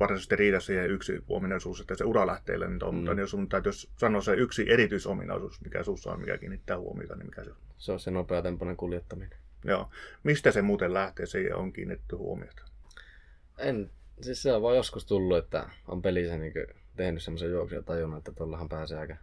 varsinaisesti 0.00 0.36
riitä 0.36 0.60
siihen 0.60 0.90
yksi 0.90 1.24
ominaisuus, 1.28 1.80
että 1.80 1.94
se 1.94 2.04
ura 2.04 2.26
lähtee 2.26 2.60
lentoon, 2.60 2.94
mm. 2.94 2.98
mutta 2.98 3.20
jos 3.20 3.30
sun 3.30 3.48
täytyisi 3.48 3.90
sanoa 3.96 4.20
se 4.20 4.34
yksi 4.34 4.72
erityisominaisuus, 4.72 5.60
mikä 5.60 5.82
sussa 5.82 6.12
on, 6.12 6.20
mikä 6.20 6.38
kiinnittää 6.38 6.78
huomiota, 6.78 7.16
niin 7.16 7.26
mikä 7.26 7.44
se 7.44 7.50
on? 7.50 7.56
Se 7.76 7.92
on 7.92 8.00
se 8.00 8.10
nopeatempoinen 8.10 8.76
kuljettaminen. 8.76 9.38
Joo. 9.64 9.90
Mistä 10.22 10.50
se 10.50 10.62
muuten 10.62 10.94
lähtee, 10.94 11.26
se 11.26 11.54
on 11.54 11.72
kiinnitetty 11.72 12.16
huomiota? 12.16 12.62
En, 13.58 13.90
siis 14.20 14.42
se 14.42 14.52
on 14.52 14.62
vaan 14.62 14.76
joskus 14.76 15.06
tullut, 15.06 15.38
että 15.38 15.70
on 15.88 16.02
pelissä 16.02 16.38
niin 16.38 16.52
tehnyt 16.96 17.22
semmoisen 17.22 17.50
juoksun 17.50 17.76
ja 17.76 17.82
tajunnut, 17.82 18.18
että 18.18 18.32
tuollahan 18.32 18.68
pääsee 18.68 18.98
aika, 18.98 19.16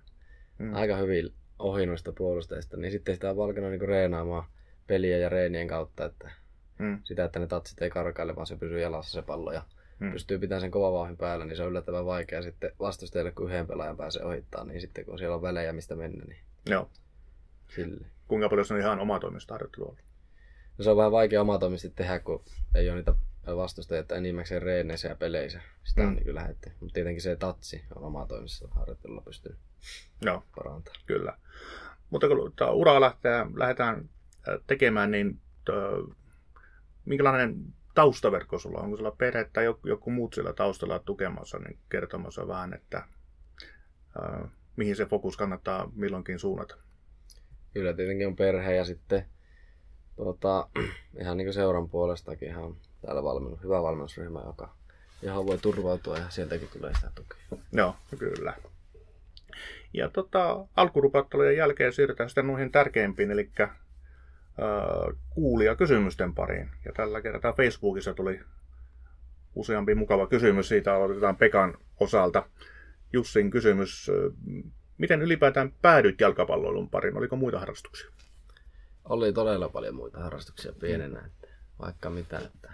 mm. 0.59 0.73
aika 0.73 0.97
hyvin 0.97 1.33
ohi 1.59 1.85
noista 1.85 2.11
puolustajista, 2.11 2.77
niin 2.77 2.91
sitten 2.91 3.15
sitä 3.15 3.29
on 3.29 3.37
valkenut 3.37 3.71
niin 3.71 3.81
reenaamaan 3.81 4.43
peliä 4.87 5.17
ja 5.17 5.29
reenien 5.29 5.67
kautta, 5.67 6.05
että 6.05 6.31
mm. 6.79 6.99
sitä, 7.03 7.25
että 7.25 7.39
ne 7.39 7.47
tatsit 7.47 7.81
ei 7.81 7.89
karkaile, 7.89 8.35
vaan 8.35 8.47
se 8.47 8.55
pysyy 8.55 8.79
jalassa 8.79 9.11
se 9.11 9.21
pallo 9.21 9.51
ja 9.51 9.61
mm. 9.99 10.11
pystyy 10.11 10.39
pitämään 10.39 10.61
sen 10.61 10.71
kova 10.71 10.91
vauhin 10.91 11.17
päällä, 11.17 11.45
niin 11.45 11.57
se 11.57 11.63
on 11.63 11.69
yllättävän 11.69 12.05
vaikea 12.05 12.41
sitten 12.41 12.71
vastustajille, 12.79 13.31
kun 13.31 13.49
yhden 13.49 13.67
pelaajan 13.67 13.97
pääsee 13.97 14.25
ohittaa, 14.25 14.63
niin 14.63 14.81
sitten 14.81 15.05
kun 15.05 15.19
siellä 15.19 15.35
on 15.35 15.41
välejä, 15.41 15.73
mistä 15.73 15.95
mennä, 15.95 16.25
niin 16.25 16.39
Joo. 16.69 16.89
Sille. 17.75 18.07
Kuinka 18.27 18.49
paljon 18.49 18.65
se 18.65 18.73
on 18.73 18.79
ihan 18.79 18.99
omatoimista 18.99 19.53
harjoittelua 19.53 19.87
ollut? 19.87 20.03
No 20.77 20.83
se 20.83 20.89
on 20.89 20.97
vähän 20.97 21.11
vaikea 21.11 21.41
omatoimisesti 21.41 21.95
tehdä, 21.95 22.19
kun 22.19 22.43
ei 22.75 22.89
ole 22.89 22.95
niitä 22.97 23.13
vastustajia, 23.55 24.01
että 24.01 24.15
enimmäkseen 24.15 24.61
reeneissä 24.61 25.07
ja 25.07 25.15
peleissä. 25.15 25.61
Sitä 25.83 26.01
mm. 26.01 26.07
on 26.07 26.15
niin 26.15 26.35
lähetty. 26.35 26.71
Mutta 26.79 26.93
tietenkin 26.93 27.21
se 27.21 27.35
tatsi 27.35 27.83
on 27.95 28.03
omatoimissa 28.03 28.67
harjoittelulla 28.71 29.21
pystynyt 29.21 29.59
Joo, 30.21 30.43
parantamaan. 30.55 31.01
Kyllä. 31.05 31.37
Mutta 32.09 32.27
kun 32.27 32.53
uraa 32.71 33.01
lähtee, 33.01 33.45
lähdetään 33.55 34.09
tekemään, 34.67 35.11
niin 35.11 35.39
tö, 35.65 36.03
minkälainen 37.05 37.73
taustaverkko 37.93 38.59
sulla 38.59 38.77
on? 38.77 38.85
Onko 38.85 38.97
sulla 38.97 39.11
perhe 39.11 39.49
tai 39.53 39.65
joku, 39.65 39.87
joku 39.87 40.11
muut 40.11 40.33
sillä 40.33 40.53
taustalla 40.53 40.99
tukemassa, 40.99 41.59
niin 41.59 41.79
kertomassa 41.89 42.47
vähän, 42.47 42.73
että 42.73 42.97
äh, 42.97 44.49
mihin 44.75 44.95
se 44.95 45.05
fokus 45.05 45.37
kannattaa 45.37 45.91
milloinkin 45.95 46.39
suunnata? 46.39 46.75
Kyllä 47.73 47.93
tietenkin 47.93 48.27
on 48.27 48.35
perhe 48.35 48.75
ja 48.75 48.85
sitten 48.85 49.25
tuota, 50.15 50.69
ihan 51.21 51.37
niin 51.37 51.45
kuin 51.45 51.53
seuran 51.53 51.89
puolestakin 51.89 52.49
ihan 52.49 52.75
täällä 53.01 53.23
valmennus, 53.23 53.63
hyvä 53.63 53.83
valmennusryhmä, 53.83 54.41
joka, 54.45 54.73
johon 55.21 55.47
voi 55.47 55.57
turvautua 55.57 56.17
ja 56.17 56.29
sieltäkin 56.29 56.69
tulee 56.73 56.93
sitä 56.93 57.11
tukea. 57.15 57.37
Joo, 57.71 57.95
kyllä. 58.19 58.53
Ja 59.93 60.09
tota, 60.09 60.65
alkurupattelujen 60.75 61.57
jälkeen 61.57 61.93
siirrytään 61.93 62.29
sitten 62.29 62.47
noihin 62.47 62.71
tärkeimpiin, 62.71 63.31
eli 63.31 63.49
äh, 63.59 63.69
kuulia 65.29 65.75
kysymysten 65.75 66.33
pariin. 66.33 66.69
Ja 66.85 66.91
tällä 66.93 67.21
kertaa 67.21 67.53
Facebookissa 67.53 68.13
tuli 68.13 68.39
useampi 69.55 69.95
mukava 69.95 70.27
kysymys. 70.27 70.67
Siitä 70.67 70.93
aloitetaan 70.95 71.35
Pekan 71.35 71.77
osalta. 71.99 72.49
Jussin 73.13 73.51
kysymys. 73.51 74.11
Miten 74.97 75.21
ylipäätään 75.21 75.73
päädyit 75.81 76.21
jalkapalloilun 76.21 76.89
pariin? 76.89 77.17
Oliko 77.17 77.35
muita 77.35 77.59
harrastuksia? 77.59 78.09
Oli 79.05 79.33
todella 79.33 79.69
paljon 79.69 79.95
muita 79.95 80.19
harrastuksia 80.19 80.71
pienenä. 80.79 81.19
Että 81.25 81.47
vaikka 81.79 82.09
mitä. 82.09 82.39
Että 82.39 82.73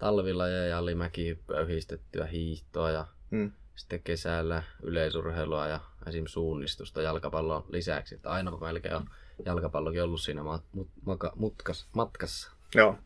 talvilajeja 0.00 0.78
oli 0.78 0.94
mäkihyppyä, 0.94 1.60
yhdistettyä 1.60 2.26
hiihtoa 2.26 2.90
ja 2.90 3.06
hmm 3.30 3.52
sitten 3.80 4.02
kesällä 4.02 4.62
yleisurheilua 4.82 5.66
ja 5.66 5.80
esim. 6.06 6.26
suunnistusta 6.26 7.02
jalkapallon 7.02 7.64
lisäksi. 7.68 8.14
Että 8.14 8.30
aina 8.30 8.56
melkein 8.60 8.94
on 8.94 9.10
jalkapallokin 9.44 10.02
ollut 10.02 10.20
siinä 10.20 10.42
mat- 10.42 11.32
mutkas, 11.34 11.88
matkassa. 11.94 12.52
Joo. 12.74 12.98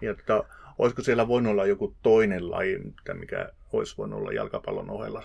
Ja 0.00 0.14
tota, 0.14 0.44
olisiko 0.78 1.02
siellä 1.02 1.28
voinut 1.28 1.50
olla 1.50 1.66
joku 1.66 1.94
toinen 2.02 2.50
laji, 2.50 2.78
mikä 3.12 3.52
olisi 3.72 3.94
voinut 3.98 4.18
olla 4.18 4.32
jalkapallon 4.32 4.90
ohella? 4.90 5.24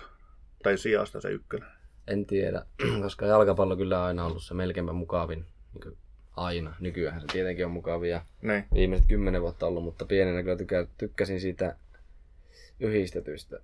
Tai 0.63 0.77
sijasta 0.77 1.21
se 1.21 1.29
ykkönen? 1.29 1.69
En 2.07 2.25
tiedä, 2.25 2.65
koska 3.03 3.25
jalkapallo 3.25 3.77
kyllä 3.77 3.99
on 3.99 4.05
aina 4.05 4.25
ollut 4.25 4.43
se 4.43 4.53
melkeinpä 4.53 4.93
mukavin. 4.93 5.45
Niin 5.73 5.97
aina. 6.35 6.75
Nykyään 6.79 7.21
se 7.21 7.27
tietenkin 7.27 7.65
on 7.65 7.71
mukavia. 7.71 8.25
Niin. 8.41 8.65
Viimeiset 8.73 9.07
kymmenen 9.07 9.41
vuotta 9.41 9.67
ollut, 9.67 9.83
mutta 9.83 10.05
pienenä 10.05 10.43
kyllä 10.43 10.87
tykkäsin 10.97 11.41
siitä 11.41 11.75
yhdistetystä 12.79 13.59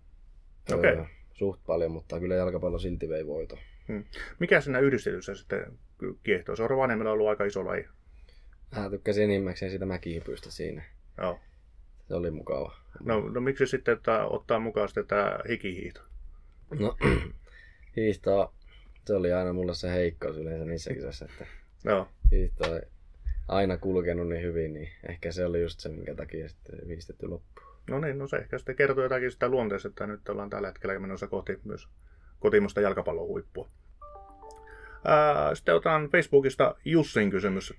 Okay. 0.73 0.97
Öö, 0.97 1.05
suht 1.33 1.61
paljon, 1.67 1.91
mutta 1.91 2.19
kyllä 2.19 2.35
jalkapallo 2.35 2.79
silti 2.79 3.09
vei 3.09 3.27
voito. 3.27 3.57
Hmm. 3.87 4.03
Mikä 4.39 4.61
siinä 4.61 4.79
yhdistelyssä 4.79 5.35
sitten 5.35 5.79
kiehtoo? 6.23 6.55
Se 6.55 6.63
on 6.63 6.69
Rovaniemellä 6.69 7.11
ollut 7.11 7.27
aika 7.27 7.45
iso 7.45 7.65
laji. 7.65 7.85
Mä 8.75 8.89
tykkäsin 8.89 9.23
enimmäkseen 9.23 9.71
sitä 9.71 9.85
mäkihypystä 9.85 10.51
siinä. 10.51 10.83
Joo. 11.17 11.39
Se 12.07 12.15
oli 12.15 12.31
mukava. 12.31 12.75
No, 13.03 13.19
no 13.19 13.41
miksi 13.41 13.67
sitten 13.67 13.93
että 13.93 14.25
ottaa 14.25 14.59
mukaan 14.59 14.87
sitten 14.87 15.07
tämä 15.07 15.39
hikihiihto? 15.49 16.01
No, 16.79 16.97
hiihto, 17.95 18.53
se 19.05 19.13
oli 19.13 19.33
aina 19.33 19.53
mulla 19.53 19.73
se 19.73 19.91
heikkous 19.91 20.37
yleensä 20.37 20.65
niissä 20.65 20.93
kisoissa, 20.93 21.25
että 21.25 21.45
Joo. 21.85 22.07
hiihto 22.31 22.71
on 22.71 22.81
aina 23.47 23.77
kulkenut 23.77 24.27
niin 24.27 24.43
hyvin, 24.43 24.73
niin 24.73 24.89
ehkä 25.09 25.31
se 25.31 25.45
oli 25.45 25.61
just 25.61 25.79
se, 25.79 25.89
minkä 25.89 26.15
takia 26.15 26.49
sitten 26.49 26.87
viistetty 26.87 27.27
loppuun. 27.27 27.67
No 27.89 27.99
niin, 27.99 28.17
no 28.17 28.27
se 28.27 28.37
ehkä 28.37 28.57
sitten 28.57 28.75
kertoo 28.75 29.03
jotakin 29.03 29.31
sitä 29.31 29.49
luonteesta, 29.49 29.87
että 29.87 30.07
nyt 30.07 30.29
ollaan 30.29 30.49
tällä 30.49 30.67
hetkellä 30.67 30.99
menossa 30.99 31.27
kohti 31.27 31.59
myös 31.63 31.87
kotimusta 32.39 32.81
jalkapallon 32.81 33.27
huippua. 33.27 33.69
Ää, 35.05 35.55
sitten 35.55 35.75
otan 35.75 36.09
Facebookista 36.09 36.75
Jussin 36.85 37.31
kysymys. 37.31 37.73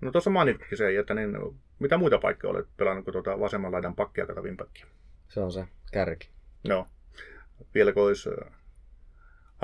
No 0.00 0.12
tuossa 0.12 0.30
mainitkin 0.30 0.78
se, 0.78 0.98
että 0.98 1.14
niin, 1.14 1.36
mitä 1.78 1.96
muita 1.96 2.18
paikkoja 2.18 2.50
olet 2.50 2.66
pelannut 2.76 3.04
kuin 3.04 3.12
tuota 3.12 3.40
vasemman 3.40 3.72
laidan 3.72 3.94
pakkia 3.94 4.26
tai 4.26 4.42
vimpakkia? 4.42 4.86
Se 5.28 5.40
on 5.40 5.52
se 5.52 5.64
kärki. 5.92 6.30
No, 6.68 6.88
vieläkö 7.74 8.02
olisi 8.02 8.30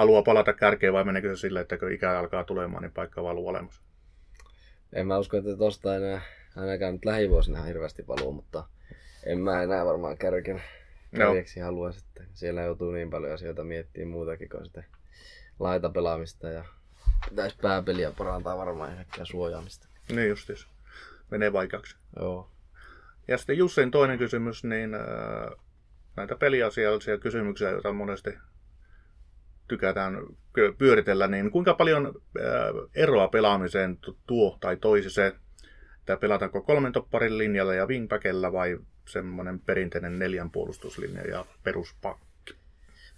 haluaa 0.00 0.22
palata 0.22 0.52
kärkeen 0.52 0.92
vai 0.92 1.04
meneekö 1.04 1.36
se 1.36 1.40
sille, 1.40 1.60
että 1.60 1.78
kun 1.78 1.92
ikä 1.92 2.18
alkaa 2.18 2.44
tulemaan, 2.44 2.82
niin 2.82 2.92
paikka 2.92 3.22
valuu 3.22 3.48
olemassa? 3.48 3.82
En 4.92 5.06
mä 5.06 5.18
usko, 5.18 5.36
että 5.36 5.56
tosta 5.56 5.96
enää 5.96 6.20
ainakaan 6.56 6.92
nyt 6.92 7.04
lähivuosina 7.04 7.62
hirveästi 7.62 8.06
valuu, 8.08 8.32
mutta 8.32 8.64
en 9.26 9.40
mä 9.40 9.62
enää 9.62 9.86
varmaan 9.86 10.18
kärken 10.18 10.62
kärjeksi 11.16 11.60
no. 11.60 11.66
halua 11.66 11.92
sitten. 11.92 12.26
Siellä 12.34 12.62
joutuu 12.62 12.92
niin 12.92 13.10
paljon 13.10 13.32
asioita 13.32 13.64
miettimään 13.64 14.10
muutakin 14.10 14.48
kuin 14.48 14.64
sitten 14.64 14.84
laitapelaamista 15.58 16.48
ja 16.48 16.64
pitäisi 17.28 17.56
pääpeliä 17.62 18.12
parantaa 18.18 18.58
varmaan 18.58 18.98
ehkä 19.00 19.24
suojaamista. 19.24 19.88
Niin 20.08 20.28
justis. 20.28 20.66
Menee 21.30 21.52
vaikeaksi. 21.52 21.96
Joo. 22.16 22.50
Ja 23.28 23.38
sitten 23.38 23.58
Jussin 23.58 23.90
toinen 23.90 24.18
kysymys, 24.18 24.64
niin 24.64 24.94
äh, 24.94 25.00
näitä 26.16 26.36
peliasiallisia 26.36 27.18
kysymyksiä, 27.18 27.70
joita 27.70 27.92
monesti 27.92 28.30
tykätään 29.70 30.18
pyöritellä, 30.78 31.26
niin 31.26 31.50
kuinka 31.50 31.74
paljon 31.74 32.14
eroa 32.94 33.28
pelaamiseen 33.28 33.98
tuo 34.26 34.56
tai 34.60 34.76
toisi 34.76 35.10
se, 35.10 35.26
että 35.98 36.16
pelataanko 36.16 36.62
kolmen 36.62 36.92
topparin 36.92 37.38
linjalla 37.38 37.74
ja 37.74 37.86
wingbackella 37.86 38.52
vai 38.52 38.78
semmoinen 39.08 39.60
perinteinen 39.60 40.18
neljän 40.18 40.50
puolustuslinja 40.50 41.22
ja 41.22 41.46
peruspakki? 41.62 42.54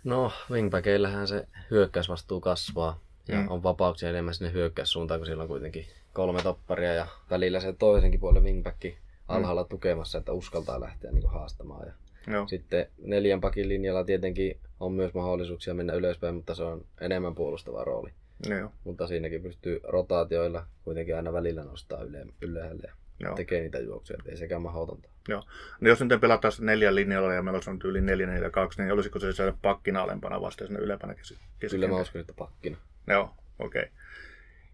No, 0.04 0.32
wingbackillähän 0.50 1.28
se 1.28 1.46
hyökkäysvastuu 1.70 2.40
kasvaa 2.40 3.00
ja 3.28 3.40
mm. 3.40 3.48
on 3.50 3.62
vapauksia 3.62 4.08
enemmän 4.08 4.34
sinne 4.34 4.52
hyökkäyssuuntaan, 4.52 5.20
kun 5.20 5.26
siellä 5.26 5.42
on 5.42 5.48
kuitenkin 5.48 5.86
kolme 6.12 6.42
topparia 6.42 6.94
ja 6.94 7.06
välillä 7.30 7.60
se 7.60 7.72
toisenkin 7.72 8.20
puolen 8.20 8.44
wingbacki 8.44 8.98
alhaalla 9.28 9.62
mm. 9.62 9.68
tukemassa, 9.68 10.18
että 10.18 10.32
uskaltaa 10.32 10.80
lähteä 10.80 11.12
niin 11.12 11.30
haastamaan. 11.30 11.86
Ja 11.86 11.92
Joo. 12.26 12.46
Sitten 12.46 12.86
neljän 12.98 13.40
pakin 13.40 13.68
linjalla 13.68 14.04
tietenkin 14.04 14.60
on 14.80 14.92
myös 14.92 15.14
mahdollisuuksia 15.14 15.74
mennä 15.74 15.92
ylöspäin, 15.92 16.34
mutta 16.34 16.54
se 16.54 16.62
on 16.62 16.84
enemmän 17.00 17.34
puolustava 17.34 17.84
rooli. 17.84 18.10
Joo. 18.48 18.72
Mutta 18.84 19.06
siinäkin 19.06 19.42
pystyy 19.42 19.80
rotaatioilla 19.82 20.66
kuitenkin 20.84 21.16
aina 21.16 21.32
välillä 21.32 21.64
nostaa 21.64 22.02
yle, 22.02 22.26
ylhäälle 22.40 22.82
ja 23.20 23.26
Joo. 23.26 23.34
tekee 23.36 23.60
niitä 23.60 23.78
juoksuja, 23.78 24.18
ei 24.26 24.36
sekään 24.36 24.62
mahdotonta. 24.62 25.08
Joo. 25.28 25.42
No 25.80 25.88
jos 25.88 26.00
nyt 26.00 26.20
pelataan 26.20 26.52
neljän 26.60 26.94
linjalla 26.94 27.34
ja 27.34 27.42
meillä 27.42 27.60
on 27.66 27.78
yli 27.84 28.00
4 28.00 28.26
4 28.26 28.50
2, 28.50 28.82
niin 28.82 28.92
olisiko 28.92 29.18
se 29.18 29.32
siellä 29.32 29.54
pakkina 29.62 30.02
alempana 30.02 30.40
vasta 30.40 30.66
sinne 30.66 30.80
ylempänä 30.80 31.14
keski- 31.14 31.38
Kyllä 31.70 31.88
mä 31.88 32.00
uskon, 32.00 32.20
että 32.20 32.32
pakkina. 32.32 32.76
Joo, 33.06 33.30
okei. 33.58 33.82
Okay. 33.82 33.94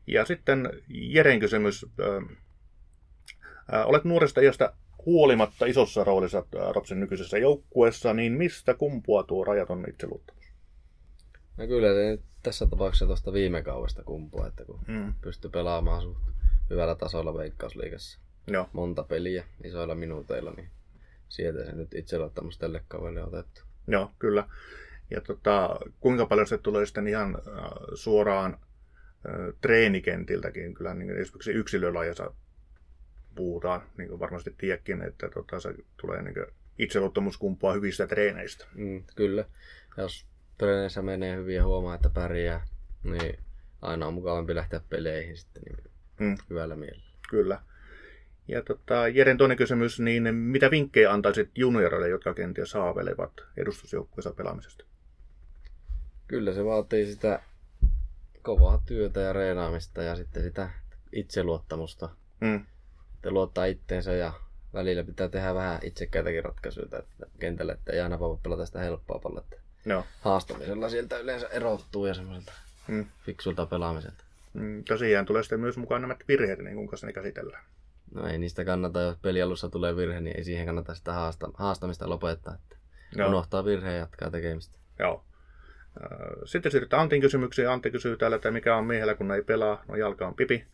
Ja 0.06 0.24
sitten 0.24 0.70
Jeren 0.88 1.40
kysymys. 1.40 1.86
Olet 3.84 4.04
nuoresta 4.04 4.40
iästä 4.40 4.72
huolimatta 5.08 5.66
isossa 5.66 6.04
roolissa 6.04 6.44
Ropsin 6.72 7.00
nykyisessä 7.00 7.38
joukkueessa, 7.38 8.14
niin 8.14 8.32
mistä 8.32 8.74
kumpua 8.74 9.22
tuo 9.22 9.44
rajaton 9.44 9.84
itseluottamus? 9.88 10.44
No 11.56 11.66
kyllä 11.66 11.94
se 11.94 12.18
tässä 12.42 12.66
tapauksessa 12.66 13.06
tuosta 13.06 13.32
viime 13.32 13.62
kaudesta 13.62 14.02
kumpua, 14.02 14.46
että 14.46 14.64
kun 14.64 14.80
mm. 14.88 15.14
pystyy 15.20 15.50
pelaamaan 15.50 16.02
suht 16.02 16.20
hyvällä 16.70 16.94
tasolla 16.94 17.34
Veikkausliigassa 17.34 18.20
Joo. 18.46 18.68
monta 18.72 19.02
peliä 19.02 19.44
isoilla 19.64 19.94
minuuteilla, 19.94 20.52
niin 20.56 20.70
sieltä 21.28 21.64
se 21.64 21.72
nyt 21.72 21.94
itseluottamus 21.94 22.58
tälle 22.58 22.84
kaudelle 22.88 23.24
otettu. 23.24 23.60
Joo, 23.86 24.10
kyllä. 24.18 24.48
Ja 25.10 25.20
tota, 25.20 25.80
kuinka 26.00 26.26
paljon 26.26 26.46
se 26.46 26.58
tulee 26.58 26.86
sitten 26.86 27.08
ihan 27.08 27.34
äh, 27.36 27.62
suoraan 27.94 28.54
äh, 28.54 29.54
treenikentiltäkin, 29.60 30.74
kyllä 30.74 30.94
niin 30.94 31.10
esimerkiksi 31.10 31.50
yksilölajassa 31.50 32.32
puhutaan, 33.34 33.82
niin 33.96 34.08
kuin 34.08 34.20
varmasti 34.20 34.54
tiedäkin, 34.58 35.02
että 35.02 35.28
tota, 35.28 35.60
se 35.60 35.74
tulee 36.00 36.22
niin 36.22 36.34
itseluottamus 36.78 37.38
kumpua 37.38 37.72
hyvistä 37.72 38.06
treeneistä. 38.06 38.66
Mm, 38.74 39.04
kyllä. 39.16 39.44
Jos 39.96 40.26
treeneissä 40.58 41.02
menee 41.02 41.36
hyvin 41.36 41.56
ja 41.56 41.64
huomaa, 41.64 41.94
että 41.94 42.10
pärjää, 42.10 42.66
niin 43.04 43.38
aina 43.82 44.06
on 44.06 44.14
mukavampi 44.14 44.54
lähteä 44.54 44.80
peleihin 44.88 45.36
sitten 45.36 45.62
niin 45.62 45.84
mm. 46.18 46.36
hyvällä 46.50 46.76
mielellä. 46.76 47.04
Kyllä. 47.30 47.62
Ja 48.48 48.62
tota, 48.62 49.08
Jeren 49.08 49.38
toinen 49.38 49.56
kysymys, 49.56 50.00
niin 50.00 50.34
mitä 50.34 50.70
vinkkejä 50.70 51.12
antaisit 51.12 51.50
junioreille, 51.54 52.08
jotka 52.08 52.34
kenties 52.34 52.74
haaveilevat 52.74 53.32
edustusjoukkueessa 53.56 54.32
pelaamisesta? 54.32 54.84
Kyllä 56.26 56.54
se 56.54 56.64
vaatii 56.64 57.06
sitä 57.06 57.42
kovaa 58.42 58.82
työtä 58.86 59.20
ja 59.20 59.32
reenaamista 59.32 60.02
ja 60.02 60.16
sitten 60.16 60.42
sitä 60.42 60.70
itseluottamusta. 61.12 62.08
Mm 62.40 62.64
että 63.18 63.30
luottaa 63.30 63.64
itteensä 63.64 64.12
ja 64.12 64.32
välillä 64.74 65.04
pitää 65.04 65.28
tehdä 65.28 65.54
vähän 65.54 65.78
itsekäitäkin 65.82 66.44
ratkaisuja 66.44 66.86
että 66.98 67.26
kentällä, 67.40 67.72
että 67.72 67.92
ei 67.92 68.00
aina 68.00 68.18
voi 68.18 68.38
pelata 68.42 68.66
sitä 68.66 68.78
helppoa 68.78 69.18
palletta. 69.18 69.56
No. 69.84 70.04
Haastamisella 70.20 70.88
sieltä 70.88 71.18
yleensä 71.18 71.48
erottuu 71.48 72.06
ja 72.06 72.14
semmoiselta 72.14 72.52
mm. 72.88 73.06
fiksulta 73.24 73.66
pelaamiselta. 73.66 74.24
Mm, 74.52 74.84
tosiaan 74.84 75.26
tulee 75.26 75.42
sitten 75.42 75.60
myös 75.60 75.76
mukaan 75.76 76.02
nämä 76.02 76.16
virheet, 76.28 76.58
niin 76.58 76.76
kuinka 76.76 76.96
ne 77.02 77.12
käsitellään. 77.12 77.64
No 78.14 78.26
ei 78.26 78.38
niistä 78.38 78.64
kannata, 78.64 79.00
jos 79.00 79.16
pelialussa 79.22 79.68
tulee 79.68 79.96
virhe, 79.96 80.20
niin 80.20 80.36
ei 80.36 80.44
siihen 80.44 80.66
kannata 80.66 80.94
sitä 80.94 81.12
haasta, 81.12 81.50
haastamista 81.54 82.08
lopettaa. 82.08 82.54
Että 82.54 82.76
no. 83.16 83.28
Unohtaa 83.28 83.64
virheen 83.64 83.94
ja 83.94 83.98
jatkaa 84.00 84.30
tekemistä. 84.30 84.78
Joo. 84.98 85.24
Sitten 86.44 86.72
siirrytään 86.72 87.02
Antin 87.02 87.20
kysymyksiin. 87.20 87.68
Antti 87.68 87.90
kysyy 87.90 88.16
täällä, 88.16 88.36
että 88.36 88.50
mikä 88.50 88.76
on 88.76 88.86
miehellä, 88.86 89.14
kun 89.14 89.32
ei 89.32 89.42
pelaa. 89.42 89.84
No 89.88 89.96
jalka 89.96 90.26
on 90.26 90.34
pipi. 90.34 90.66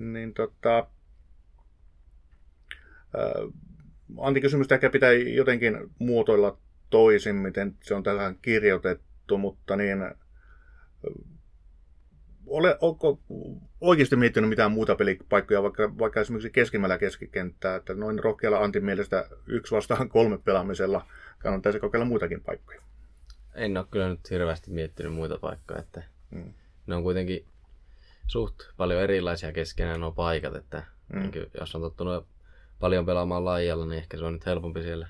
Niin 0.00 0.34
tota, 0.34 0.86
Antti 4.18 4.40
kysymystä 4.40 4.74
ehkä 4.74 4.90
pitää 4.90 5.12
jotenkin 5.12 5.78
muotoilla 5.98 6.58
toisin, 6.90 7.36
miten 7.36 7.76
se 7.82 7.94
on 7.94 8.02
tähän 8.02 8.38
kirjoitettu, 8.42 9.38
mutta 9.38 9.76
niin 9.76 9.98
ole, 12.46 12.78
onko 12.80 13.20
oikeasti 13.80 14.16
miettinyt 14.16 14.50
mitään 14.50 14.72
muuta 14.72 14.94
pelipaikkoja, 14.94 15.62
vaikka, 15.62 15.98
vaikka 15.98 16.20
esimerkiksi 16.20 16.50
keskimmällä 16.50 16.98
keskikenttää, 16.98 17.76
että 17.76 17.94
noin 17.94 18.18
rohkealla 18.18 18.58
Antin 18.58 18.84
mielestä 18.84 19.28
yksi 19.46 19.74
vastaan 19.74 20.08
kolme 20.08 20.38
pelaamisella 20.38 21.06
kannattaisi 21.38 21.80
kokeilla 21.80 22.06
muitakin 22.06 22.40
paikkoja? 22.40 22.82
En 23.54 23.76
ole 23.76 23.86
kyllä 23.90 24.08
nyt 24.08 24.30
hirveästi 24.30 24.70
miettinyt 24.70 25.12
muita 25.12 25.38
paikkoja, 25.38 25.80
että 25.80 26.02
hmm. 26.34 26.54
ne 26.86 26.94
on 26.94 27.02
kuitenkin 27.02 27.44
suht 28.26 28.54
paljon 28.76 29.02
erilaisia 29.02 29.52
keskenään 29.52 30.00
nuo 30.00 30.12
paikat, 30.12 30.54
että 30.54 30.82
hmm. 31.12 31.30
jos 31.60 31.74
on 31.74 31.80
tottunut 31.80 32.26
paljon 32.80 33.06
pelaamaan 33.06 33.44
laajalla, 33.44 33.86
niin 33.86 33.98
ehkä 33.98 34.16
se 34.16 34.24
on 34.24 34.32
nyt 34.32 34.46
helpompi 34.46 34.82
siellä 34.82 35.08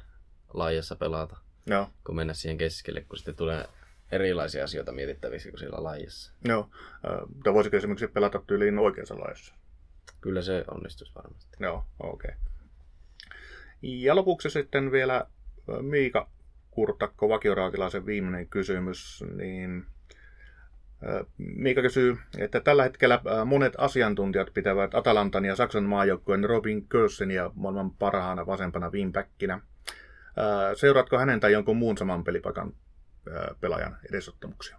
laajassa 0.55 0.97
pelata. 0.97 1.37
Joo. 1.67 1.89
Kun 2.07 2.17
mennä 2.17 2.35
siihen 2.35 2.59
keskelle, 2.59 3.01
kun 3.01 3.19
sitten 3.19 3.37
tulee 3.37 3.69
erilaisia 4.13 4.65
asioita 4.65 4.93
mietittävissä 4.93 5.51
kuin 5.51 5.59
siellä 5.59 5.83
laajassa. 5.83 6.33
Joo. 6.45 6.71
Äh, 7.47 7.55
voisiko 7.55 7.77
esimerkiksi 7.77 8.09
pelata 8.09 8.43
tyyliin 8.47 8.79
oikeassa 8.79 9.19
laajassa? 9.19 9.55
Kyllä 10.21 10.43
se 10.43 10.65
onnistuisi 10.71 11.15
varmasti. 11.15 11.57
Joo, 11.61 11.85
okei. 12.01 12.31
Okay. 12.31 12.49
Ja 13.83 14.17
lopuksi 14.17 14.51
sitten 14.51 14.93
vielä 14.93 15.27
Miika 15.81 16.31
Kurtakko, 16.71 17.29
vakioraatilaisen 17.29 18.07
viimeinen 18.07 18.49
kysymys, 18.49 19.25
niin 19.35 19.87
Miika 21.39 21.83
kysyy, 21.83 22.19
että 22.39 22.61
tällä 22.61 22.83
hetkellä 22.83 23.21
monet 23.45 23.73
asiantuntijat 23.79 24.51
pitävät 24.55 24.95
Atalantan 24.95 25.45
ja 25.45 25.57
Saksan 25.57 25.85
maajoukkueen 25.85 26.45
Robin 26.45 26.87
ja 27.35 27.51
maailman 27.55 27.91
parhaana 27.91 28.47
vasempana 28.47 28.91
wingbackinä. 28.91 29.61
Seuraatko 30.77 31.19
hänen 31.19 31.41
tai 31.41 31.53
jonkun 31.53 31.77
muun 31.77 31.99
saman 31.99 32.25
pelipaikan 32.25 32.73
pelaajan 33.61 33.99
edesottamuksia? 34.11 34.77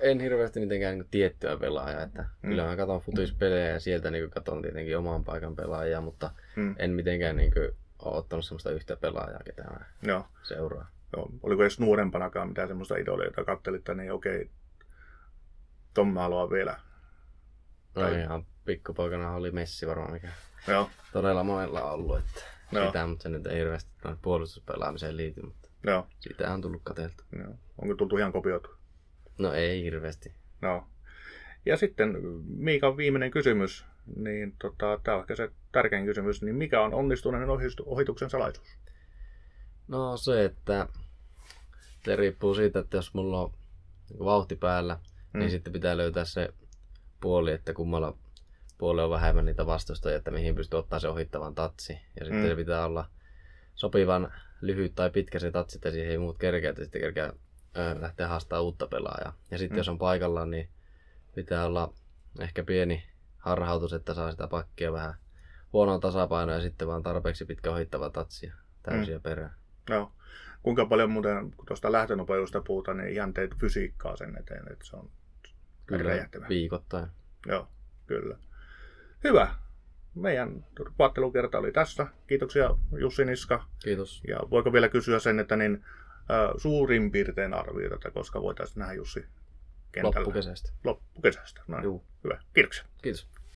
En 0.00 0.20
hirveästi 0.20 0.60
mitenkään 0.60 0.98
niin 0.98 1.08
tiettyä 1.10 1.56
pelaajaa, 1.56 2.02
että 2.02 2.22
mm. 2.22 2.48
kyllä 2.50 2.66
mä 2.66 2.76
katson 2.76 3.00
futispelejä 3.00 3.68
ja 3.68 3.80
sieltä 3.80 4.10
niin 4.10 4.30
katson 4.30 4.62
tietenkin 4.62 4.98
oman 4.98 5.24
paikan 5.24 5.56
pelaajia, 5.56 6.00
mutta 6.00 6.30
mm. 6.56 6.74
en 6.78 6.90
mitenkään 6.90 7.36
niin 7.36 7.52
kuin, 7.52 7.70
ole 7.98 8.16
ottanut 8.16 8.44
sellaista 8.44 8.70
yhtä 8.70 8.96
pelaajaa, 8.96 9.40
ketä 9.44 9.62
mä 9.62 9.80
Joo. 10.02 10.26
seuraa. 10.42 10.90
Joo. 11.16 11.30
Oliko 11.42 11.62
edes 11.62 11.80
nuorempanakaan 11.80 12.48
mitään 12.48 12.68
sellaista 12.68 12.96
idolia, 12.96 13.26
jota 13.26 13.44
katselit, 13.44 13.78
että 13.78 13.94
niin 13.94 14.12
okei, 14.12 14.50
ton 15.98 16.08
mä 16.08 16.20
haluan 16.20 16.50
vielä. 16.50 16.80
No 17.94 18.02
tai... 18.02 18.20
ihan 18.20 18.46
pikkupoikana 18.64 19.34
oli 19.34 19.50
Messi 19.50 19.86
varmaan, 19.86 20.12
mikä 20.12 20.28
Joo. 20.68 20.90
todella 21.12 21.44
monella 21.44 21.82
on 21.82 21.92
ollut. 21.92 22.18
Että 22.18 22.42
Joo. 22.72 22.86
sitä, 22.86 23.06
mutta 23.06 23.22
se 23.22 23.28
nyt 23.28 23.46
ei 23.46 23.58
hirveästi 23.58 23.90
puolustuspelaamiseen 24.22 25.16
liity, 25.16 25.42
mutta 25.42 25.68
Joo. 25.86 26.06
siitä 26.20 26.54
on 26.54 26.60
tullut 26.60 26.82
katseltu. 26.84 27.24
Joo. 27.38 27.54
Onko 27.82 27.94
tultu 27.94 28.16
ihan 28.16 28.32
kopioitu? 28.32 28.70
No 29.38 29.52
ei 29.52 29.82
hirveästi. 29.82 30.34
No. 30.62 30.88
Ja 31.66 31.76
sitten 31.76 32.16
Miikan 32.44 32.96
viimeinen 32.96 33.30
kysymys, 33.30 33.84
niin 34.16 34.56
tota, 34.58 35.00
tämä 35.02 35.16
on 35.16 35.20
ehkä 35.20 35.36
se 35.36 35.50
tärkein 35.72 36.06
kysymys, 36.06 36.42
niin 36.42 36.56
mikä 36.56 36.82
on 36.82 36.94
onnistuneen 36.94 37.48
ohituksen 37.86 38.30
salaisuus? 38.30 38.68
No 39.88 40.16
se, 40.16 40.44
että 40.44 40.88
se 42.04 42.16
riippuu 42.16 42.54
siitä, 42.54 42.78
että 42.78 42.96
jos 42.96 43.14
mulla 43.14 43.40
on 43.40 43.52
vauhti 44.18 44.56
päällä, 44.56 44.98
mm. 45.38 45.40
niin 45.40 45.50
sitten 45.50 45.72
pitää 45.72 45.96
löytää 45.96 46.24
se 46.24 46.48
puoli, 47.20 47.52
että 47.52 47.72
kummalla 47.74 48.16
puolella 48.78 49.04
on 49.04 49.10
vähemmän 49.10 49.44
niitä 49.44 49.66
vastustajia, 49.66 50.16
että 50.16 50.30
mihin 50.30 50.54
pystyy 50.54 50.78
ottaa 50.78 50.98
se 50.98 51.08
ohittavan 51.08 51.54
tatsi. 51.54 51.92
Ja 51.92 52.24
sitten 52.24 52.42
Mm. 52.42 52.48
se 52.48 52.56
pitää 52.56 52.84
olla 52.84 53.10
sopivan 53.74 54.32
lyhyt 54.60 54.94
tai 54.94 55.10
pitkä 55.10 55.38
se 55.38 55.50
tatsi, 55.50 55.78
että 55.78 55.90
siihen 55.90 56.10
ei 56.10 56.18
muut 56.18 56.38
kerkeä, 56.38 56.70
että 56.70 56.82
sitten 56.82 57.00
kerkeä 57.00 57.32
ö, 57.76 57.96
lähteä 58.00 58.28
haastamaan 58.28 58.64
uutta 58.64 58.86
pelaajaa. 58.86 59.32
Ja 59.50 59.58
sitten 59.58 59.76
Mm. 59.76 59.78
jos 59.78 59.88
on 59.88 59.98
paikallaan, 59.98 60.50
niin 60.50 60.68
pitää 61.34 61.66
olla 61.66 61.92
ehkä 62.40 62.64
pieni 62.64 63.04
harhautus, 63.38 63.92
että 63.92 64.14
saa 64.14 64.30
sitä 64.30 64.48
pakkia 64.48 64.92
vähän 64.92 65.14
huonoa 65.72 65.98
tasapainoa 65.98 66.54
ja 66.54 66.60
sitten 66.60 66.88
vaan 66.88 67.02
tarpeeksi 67.02 67.44
pitkä 67.44 67.70
ohittava 67.70 68.10
tatsi 68.10 68.46
ja 68.46 68.52
täysiä 68.82 69.16
mm. 69.16 69.22
perään. 69.22 69.54
Joo. 69.90 70.12
Kuinka 70.62 70.86
paljon 70.86 71.10
muuten, 71.10 71.50
kun 71.56 71.66
tuosta 71.66 71.92
lähtönopeudesta 71.92 72.60
puhutaan, 72.60 72.96
niin 72.96 73.12
ihan 73.12 73.34
teet 73.34 73.50
fysiikkaa 73.60 74.16
sen 74.16 74.36
eteen, 74.38 74.72
että 74.72 74.84
se 74.86 74.96
on 74.96 75.10
Kyllä 75.88 76.02
räjähtävä. 76.10 76.46
viikoittain. 76.48 77.06
Joo, 77.46 77.68
kyllä. 78.06 78.36
Hyvä. 79.24 79.54
Meidän 80.14 80.64
vaattelukerta 80.98 81.58
oli 81.58 81.72
tässä. 81.72 82.06
Kiitoksia 82.26 82.70
Jussi 82.98 83.24
Niska. 83.24 83.64
Kiitos. 83.82 84.22
Ja 84.28 84.38
voiko 84.50 84.72
vielä 84.72 84.88
kysyä 84.88 85.18
sen, 85.18 85.38
että 85.38 85.56
niin, 85.56 85.84
äh, 86.30 86.50
suurin 86.56 87.10
piirtein 87.10 87.54
arvioida, 87.54 87.94
että 87.94 88.10
koska 88.10 88.42
voitaisiin 88.42 88.78
nähdä 88.78 88.94
Jussi 88.94 89.26
kentällä? 89.92 90.18
Loppukesästä. 90.18 90.72
Loppukesästä. 90.84 91.62
No, 91.66 91.76
niin. 91.76 91.84
Juu. 91.84 92.04
hyvä. 92.24 92.40
Kiitoksia. 92.54 92.84
Kiitos. 93.02 93.28